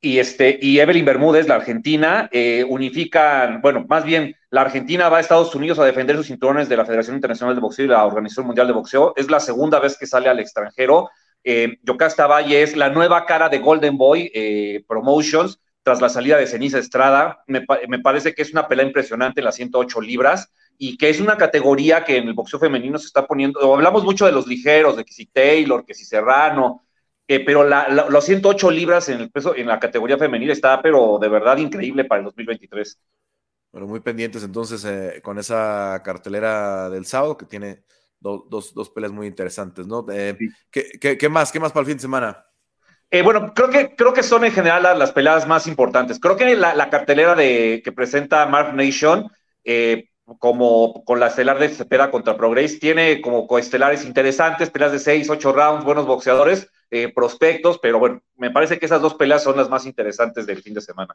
[0.00, 5.18] y, este, y Evelyn Bermúdez, la argentina, eh, unifican, bueno, más bien, la Argentina va
[5.18, 8.04] a Estados Unidos a defender sus cinturones de la Federación Internacional de Boxeo y la
[8.04, 9.12] Organización Mundial de Boxeo.
[9.16, 11.10] Es la segunda vez que sale al extranjero.
[11.42, 16.36] Eh, Yocasta Valle es la nueva cara de Golden Boy eh, Promotions tras la salida
[16.36, 17.42] de Ceniza Estrada.
[17.46, 21.20] Me, me, parece que es una pelea impresionante en las 108 libras y que es
[21.20, 23.74] una categoría que en el boxeo femenino se está poniendo.
[23.74, 26.82] Hablamos mucho de los ligeros, de que si Taylor, que si Serrano,
[27.30, 31.28] eh, pero los 108 libras en el peso en la categoría femenil está, pero de
[31.28, 32.98] verdad increíble para el 2023.
[33.70, 37.84] Bueno, muy pendientes entonces eh, con esa cartelera del sábado que tiene
[38.18, 40.06] dos, dos, peleas muy interesantes, ¿no?
[40.10, 40.38] Eh,
[40.70, 41.52] ¿qué, más?
[41.52, 42.46] ¿Qué más para el fin de semana?
[43.22, 46.18] bueno, creo que, creo que son en general las, peleas más importantes.
[46.18, 49.30] Creo que la, cartelera de, que presenta Mark Nation,
[50.38, 55.28] como con la estelar de Cepeda contra Progress, tiene como coestelares interesantes, peleas de 6,
[55.28, 59.56] 8 rounds, buenos boxeadores eh, prospectos, pero bueno, me parece que esas dos peleas son
[59.56, 61.14] las más interesantes del fin de semana.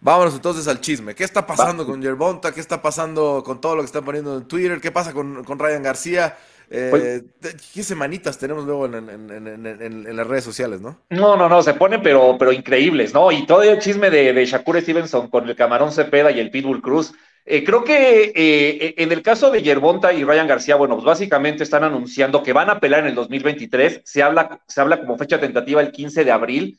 [0.00, 1.14] Vámonos entonces al chisme.
[1.14, 2.52] ¿Qué está pasando con Yerbonta?
[2.52, 4.80] ¿Qué está pasando con todo lo que están poniendo en Twitter?
[4.80, 6.36] ¿Qué pasa con, con Ryan García?
[6.68, 10.98] Eh, pues ¿Qué semanitas tenemos luego en, las redes sociales, no?
[11.10, 13.30] No, no, no, se ponen pero, pero increíbles, ¿no?
[13.30, 16.82] Y todo el chisme de, de Shakur Stevenson con el Camarón Cepeda y el Pitbull
[16.82, 17.12] Cruz.
[17.48, 21.62] Eh, creo que eh, en el caso de Yerbonta y Ryan García, bueno, pues básicamente
[21.62, 24.00] están anunciando que van a pelear en el 2023.
[24.04, 26.78] Se habla, se habla como fecha tentativa el 15 de abril.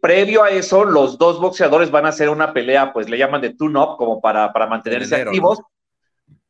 [0.00, 3.54] previo a eso, los dos boxeadores van a hacer una pelea, pues le llaman de
[3.54, 5.60] tune-up, como para, para mantenerse activos.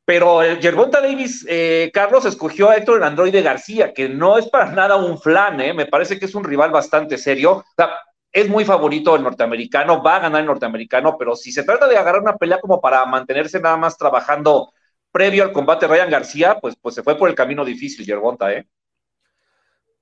[0.07, 4.71] Pero Yerbonta Davis, eh, Carlos, escogió a Héctor el Androide García, que no es para
[4.71, 5.75] nada un flan, ¿eh?
[5.75, 7.57] me parece que es un rival bastante serio.
[7.57, 7.91] O sea,
[8.37, 11.97] es muy favorito el norteamericano, va a ganar el norteamericano, pero si se trata de
[11.97, 14.73] agarrar una pelea como para mantenerse nada más trabajando
[15.11, 18.67] previo al combate Ryan García, pues, pues se fue por el camino difícil, Yerbonta, ¿eh?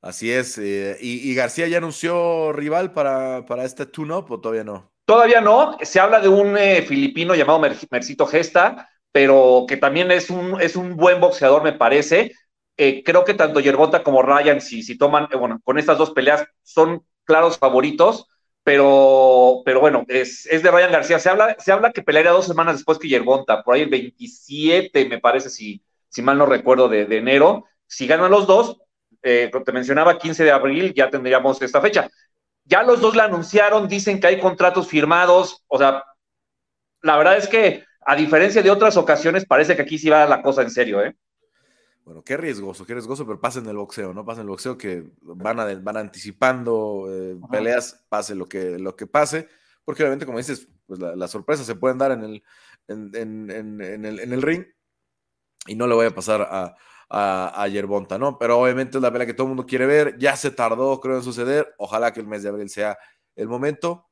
[0.02, 0.58] Así es.
[0.58, 4.90] Eh, y, García ya anunció rival para, para este tune-up o todavía no?
[5.06, 5.78] Todavía no.
[5.80, 10.74] Se habla de un eh, filipino llamado Mercito Gesta pero que también es un, es
[10.74, 12.32] un buen boxeador, me parece.
[12.76, 16.44] Eh, creo que tanto Yerbota como Ryan, si, si toman, bueno, con estas dos peleas,
[16.64, 18.28] son claros favoritos,
[18.62, 21.18] pero, pero bueno, es, de Ryan García.
[21.18, 25.06] Se habla, se habla que pelearía dos semanas después que Yerbonta, por ahí el 27,
[25.06, 27.66] me parece, si, si mal no recuerdo, de, de enero.
[27.86, 28.78] Si ganan los dos,
[29.22, 32.10] eh, te mencionaba 15 de abril, ya tendríamos esta fecha.
[32.64, 36.04] Ya los dos la anunciaron, dicen que hay contratos firmados, o sea,
[37.02, 40.42] la verdad es que a diferencia de otras ocasiones, parece que aquí sí va la
[40.42, 41.14] cosa en serio, ¿eh?
[42.04, 44.24] Bueno, qué riesgoso, qué riesgoso, pero pasa en el boxeo, ¿no?
[44.24, 48.94] Pasa en el boxeo que van, a, van anticipando eh, peleas, pase lo que, lo
[48.94, 49.48] que pase,
[49.84, 52.42] porque obviamente, como dices, pues las sorpresas se pueden dar en el,
[52.88, 54.66] en, el, en el ring
[55.66, 56.76] y no le voy a pasar a,
[57.08, 58.38] a, a, Yerbonta, ¿no?
[58.38, 61.16] Pero obviamente es la pelea que todo el mundo quiere ver, ya se tardó, creo,
[61.16, 62.98] en suceder, ojalá que el mes de abril sea
[63.34, 64.08] el momento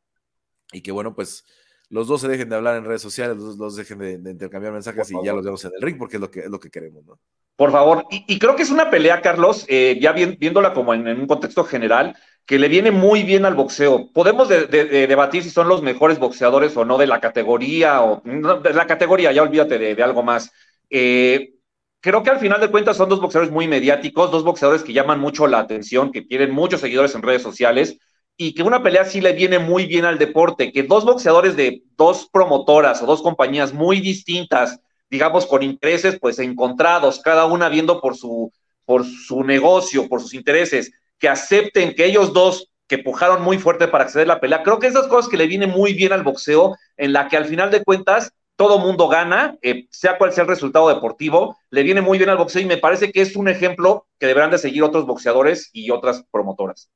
[0.73, 1.45] y que, bueno, pues
[1.93, 5.11] los dos se dejen de hablar en redes sociales, los dos dejen de, intercambiar mensajes
[5.11, 7.05] y ya los vemos en el ring porque es lo que, es lo que queremos,
[7.05, 7.19] ¿no?
[7.55, 11.27] Por favor, y, creo que es una pelea, Carlos, eh, ya viéndola como en, un
[11.27, 12.17] contexto general,
[12.47, 14.11] que le viene muy bien al boxeo.
[14.11, 18.87] Podemos debatir si son los mejores boxeadores o no de la categoría, o de la
[18.87, 20.51] categoría, ya olvídate de, algo más.
[20.89, 21.53] Eh,
[22.01, 25.21] creo que al final de cuentas son dos boxeadores muy mediáticos, dos boxeadores que llaman
[25.21, 27.99] mucho la atención, que tienen muchos seguidores en redes sociales
[28.37, 31.83] y que una pelea sí le viene muy bien al deporte, que dos boxeadores de
[31.97, 34.81] dos promotoras o dos compañías muy distintas,
[35.11, 38.53] digamos con intereses pues encontrados, cada una viendo por su,
[38.85, 43.89] por su negocio, por sus intereses, que acepten que ellos dos que pujaron muy fuerte
[43.89, 46.25] para acceder a la pelea, creo que esas cosas que le vienen muy bien al
[46.25, 50.43] boxeo, en la que al final de cuentas todo mundo gana, eh, sea cual sea
[50.43, 53.49] el resultado deportivo, le viene muy bien al boxeo y me parece que es un
[53.49, 56.91] ejemplo que deberán de seguir otros boxeadores y otras promotoras.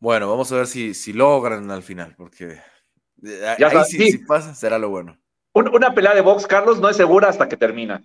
[0.00, 2.60] Bueno, vamos a ver si, si logran al final, porque
[3.24, 5.18] eh, ahí sí, si pasa, será lo bueno.
[5.52, 8.04] Una pelea de box, Carlos, no es segura hasta que termina.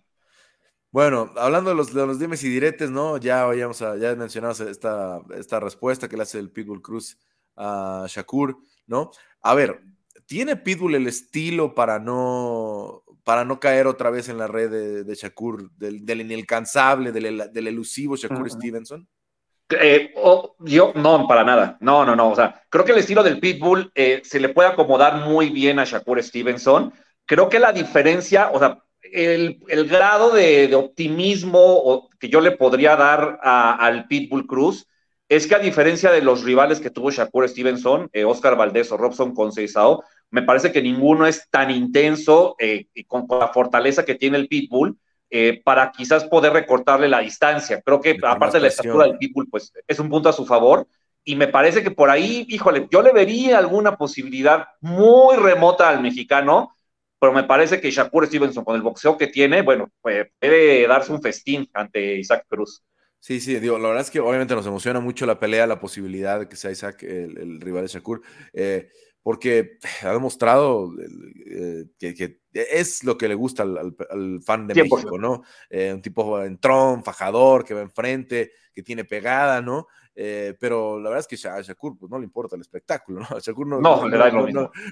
[0.92, 3.18] Bueno, hablando de los, de los dimes y diretes, ¿no?
[3.18, 7.18] Ya vayamos a, ya mencionamos esta, esta respuesta que le hace el Pitbull Cruz
[7.56, 9.12] a Shakur, ¿no?
[9.42, 9.82] A ver,
[10.26, 15.16] ¿tiene Pitbull el estilo para no, para no caer otra vez en la red de,
[15.16, 19.08] Shakur, del, del, inalcanzable, del, del elusivo Shakur Stevenson?
[19.80, 20.14] Eh,
[20.60, 21.78] yo no, para nada.
[21.80, 22.30] No, no, no.
[22.30, 25.80] O sea, creo que el estilo del Pitbull eh, se le puede acomodar muy bien
[25.80, 26.94] a Shakur Stevenson.
[27.26, 33.40] Creo que la diferencia, o sea, el, grado de, optimismo que yo le podría dar
[33.42, 34.88] al Pitbull Cruz
[35.30, 38.98] es que a diferencia de los rivales que tuvo Shakur Stevenson, eh, Oscar Valdés o
[38.98, 40.00] Robson Conceição,
[40.30, 44.98] me parece que ninguno es tan intenso y con, la fortaleza que tiene el Pitbull
[45.36, 47.82] eh, para quizás poder recortarle la distancia.
[47.82, 50.86] Creo que aparte de la estatura del Pitbull, pues es un punto a su favor.
[51.24, 56.04] Y me parece que por ahí, híjole, yo le vería alguna posibilidad muy remota al
[56.04, 56.76] mexicano,
[57.20, 61.12] pero me parece que Shakur Stevenson, con el boxeo que tiene, bueno, pues, puede darse
[61.12, 62.84] un festín ante Isaac Cruz.
[63.18, 66.42] Sí, sí, digo, la verdad es que obviamente nos emociona mucho la pelea, la posibilidad
[66.42, 68.22] de que sea Isaac el, rival de Shakur.
[68.54, 68.88] Eh,
[69.24, 70.92] porque ha demostrado
[71.46, 73.96] eh, que, es lo que le gusta al,
[74.46, 75.44] fan de México, ¿no?
[75.70, 79.88] Eh, un tipo entrón, fajador, que va enfrente, que tiene pegada, ¿no?
[80.16, 83.40] Eh, pero la verdad es que a Shakur pues, no le importa el espectáculo, ¿no?
[83.40, 83.80] Shakur no,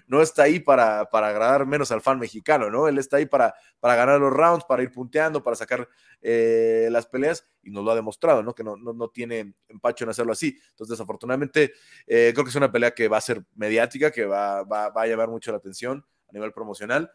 [0.07, 2.87] no, está ahí para, para, agradar menos al fan mexicano, ¿no?
[2.87, 5.87] Él está ahí para, para ganar los rounds, para ir punteando, para sacar
[6.21, 8.55] eh, las peleas y nos lo ha demostrado, ¿no?
[8.55, 10.57] Que no, no, tiene empacho en hacerlo así.
[10.71, 11.73] Entonces, desafortunadamente,
[12.07, 15.03] eh, creo que es una pelea que va a ser mediática, que va, va, va
[15.03, 17.11] a llamar mucho la atención a nivel promocional,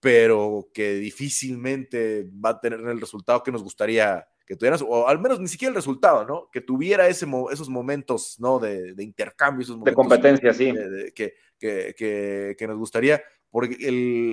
[0.00, 5.20] pero que difícilmente va a tener el resultado que nos gustaría que tuvieras, o al
[5.20, 6.50] menos ni siquiera el resultado, ¿no?
[6.50, 8.58] Que tuviera ese, esos momentos, ¿no?
[8.58, 9.92] De, de intercambio, esos momentos.
[9.92, 10.74] De competencia, sí.
[11.14, 13.76] que, que, que, nos gustaría, porque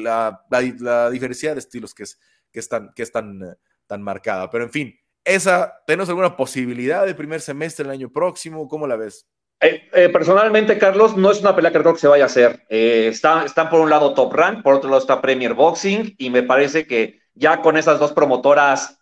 [0.02, 2.20] la, la, diversidad de estilos que es,
[2.52, 4.50] que es, tan, que es tan, tan marcada.
[4.50, 8.68] Pero en fin, esa, ¿tenemos alguna posibilidad de primer semestre el año próximo?
[8.68, 9.28] ¿Cómo la ves?
[9.62, 12.66] Eh, eh, personalmente, Carlos, no es una pelea que creo que se vaya a hacer.
[12.70, 16.32] Eh, está, están por un lado Top Rank, por otro lado está Premier Boxing, y
[16.32, 18.97] me parece que ya con esas dos promotoras,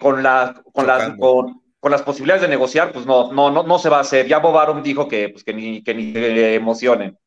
[0.00, 3.88] con, la, con, las, con, las posibilidades de negociar, pues no, no, no, no se
[3.88, 4.26] va a hacer.
[4.26, 7.18] Ya Bob Arum dijo que, pues, que, ni, que ni se emocionen.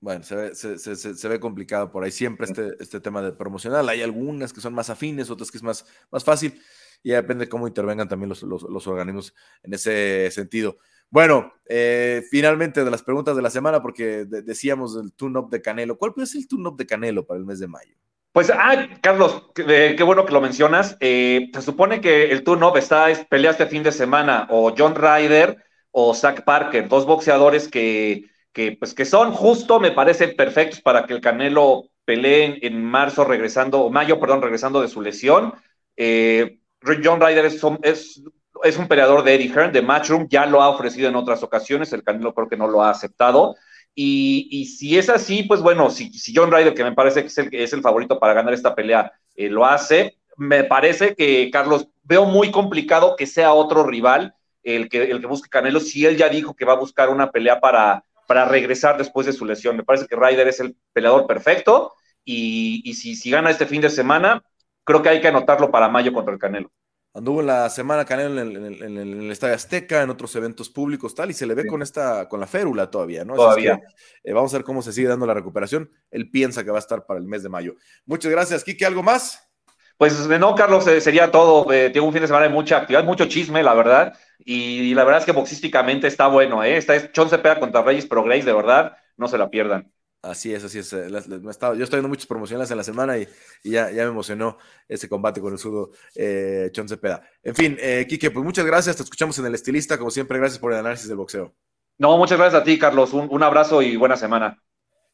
[0.00, 3.32] Bueno, se ve, se, se, se ve, complicado por ahí siempre este, este tema de
[3.32, 3.88] promocional.
[3.88, 6.60] Hay algunas que son más afines, otras que es más, más fácil,
[7.02, 10.78] y depende de cómo intervengan también los, los, los organismos en ese sentido.
[11.08, 15.96] Bueno, eh, finalmente de las preguntas de la semana, porque decíamos el tune-up de Canelo.
[15.98, 17.96] ¿Cuál puede ser el tune-up de Canelo para el mes de mayo?
[18.36, 19.64] Pues, ah, Carlos, qué,
[19.98, 20.98] eh, bueno que lo mencionas.
[21.00, 24.94] Eh, se supone que el tune-up está, es pelea este fin de semana, o John
[24.94, 25.56] Ryder
[25.90, 31.06] o Zach Parker, dos boxeadores que, que, pues, que son justo, me parecen perfectos para
[31.06, 35.54] que el Canelo pelee en, marzo regresando, o mayo, perdón, regresando de su lesión.
[35.96, 38.22] John Ryder es, es
[38.64, 41.92] es un peleador de Eddie Hearn, de Matchroom, ya lo ha ofrecido en otras ocasiones,
[41.94, 43.56] el Canelo creo que no lo ha aceptado.
[43.98, 47.48] Y, si es así, pues bueno, si, John Ryder, que me parece que es el,
[47.52, 52.26] es el favorito para ganar esta pelea, eh, lo hace, me parece que, Carlos, veo
[52.26, 56.28] muy complicado que sea otro rival el que, el que busque Canelo, si él ya
[56.28, 59.76] dijo que va a buscar una pelea para, para regresar después de su lesión.
[59.76, 63.80] Me parece que Ryder es el peleador perfecto y, y si, si gana este fin
[63.80, 64.42] de semana,
[64.84, 66.70] creo que hay que anotarlo para mayo contra el Canelo.
[67.16, 71.32] Anduvo en la semana Canelo en el, Estadio Azteca, en otros eventos públicos, tal, y
[71.32, 73.34] se le ve con esta, con la férula todavía, ¿no?
[73.34, 73.80] Todavía.
[74.22, 75.90] Eh, vamos a ver cómo se sigue dando la recuperación.
[76.10, 77.74] Él piensa que va a estar para el mes de mayo.
[78.04, 78.84] Muchas gracias, Kike.
[78.84, 79.48] ¿Algo más?
[79.96, 81.72] Pues no, Carlos, eh, sería todo.
[81.72, 84.12] Eh, tengo un fin de semana de mucha actividad, mucho chisme, la verdad.
[84.38, 86.76] Y, la verdad es que boxísticamente está bueno, ¿eh?
[86.76, 89.90] Esta es Chon Cepeda contra Reyes Pro Grace, de verdad, no se la pierdan.
[90.30, 90.92] Así es, así es.
[90.92, 93.28] Eh, yo estoy viendo muchas promociones en la semana y,
[93.64, 94.58] ya, ya, me emocionó
[94.88, 97.22] ese combate con el sudo eh, Chon Cepeda.
[97.42, 98.96] En fin, eh, Quique, pues muchas gracias.
[98.96, 99.98] Te escuchamos en el estilista.
[99.98, 101.54] Como siempre, gracias por el análisis del boxeo.
[101.98, 103.12] No, muchas gracias a ti, Carlos.
[103.14, 104.62] Un, abrazo y buena semana.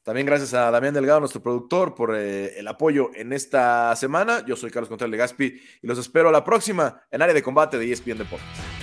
[0.02, 4.44] También gracias a Damián Delgado, nuestro productor, por eh, el apoyo en esta semana.
[4.46, 7.78] Yo soy Carlos Contreras Gaspi y los espero a la próxima en área de combate
[7.78, 8.81] de ESPN Deportes.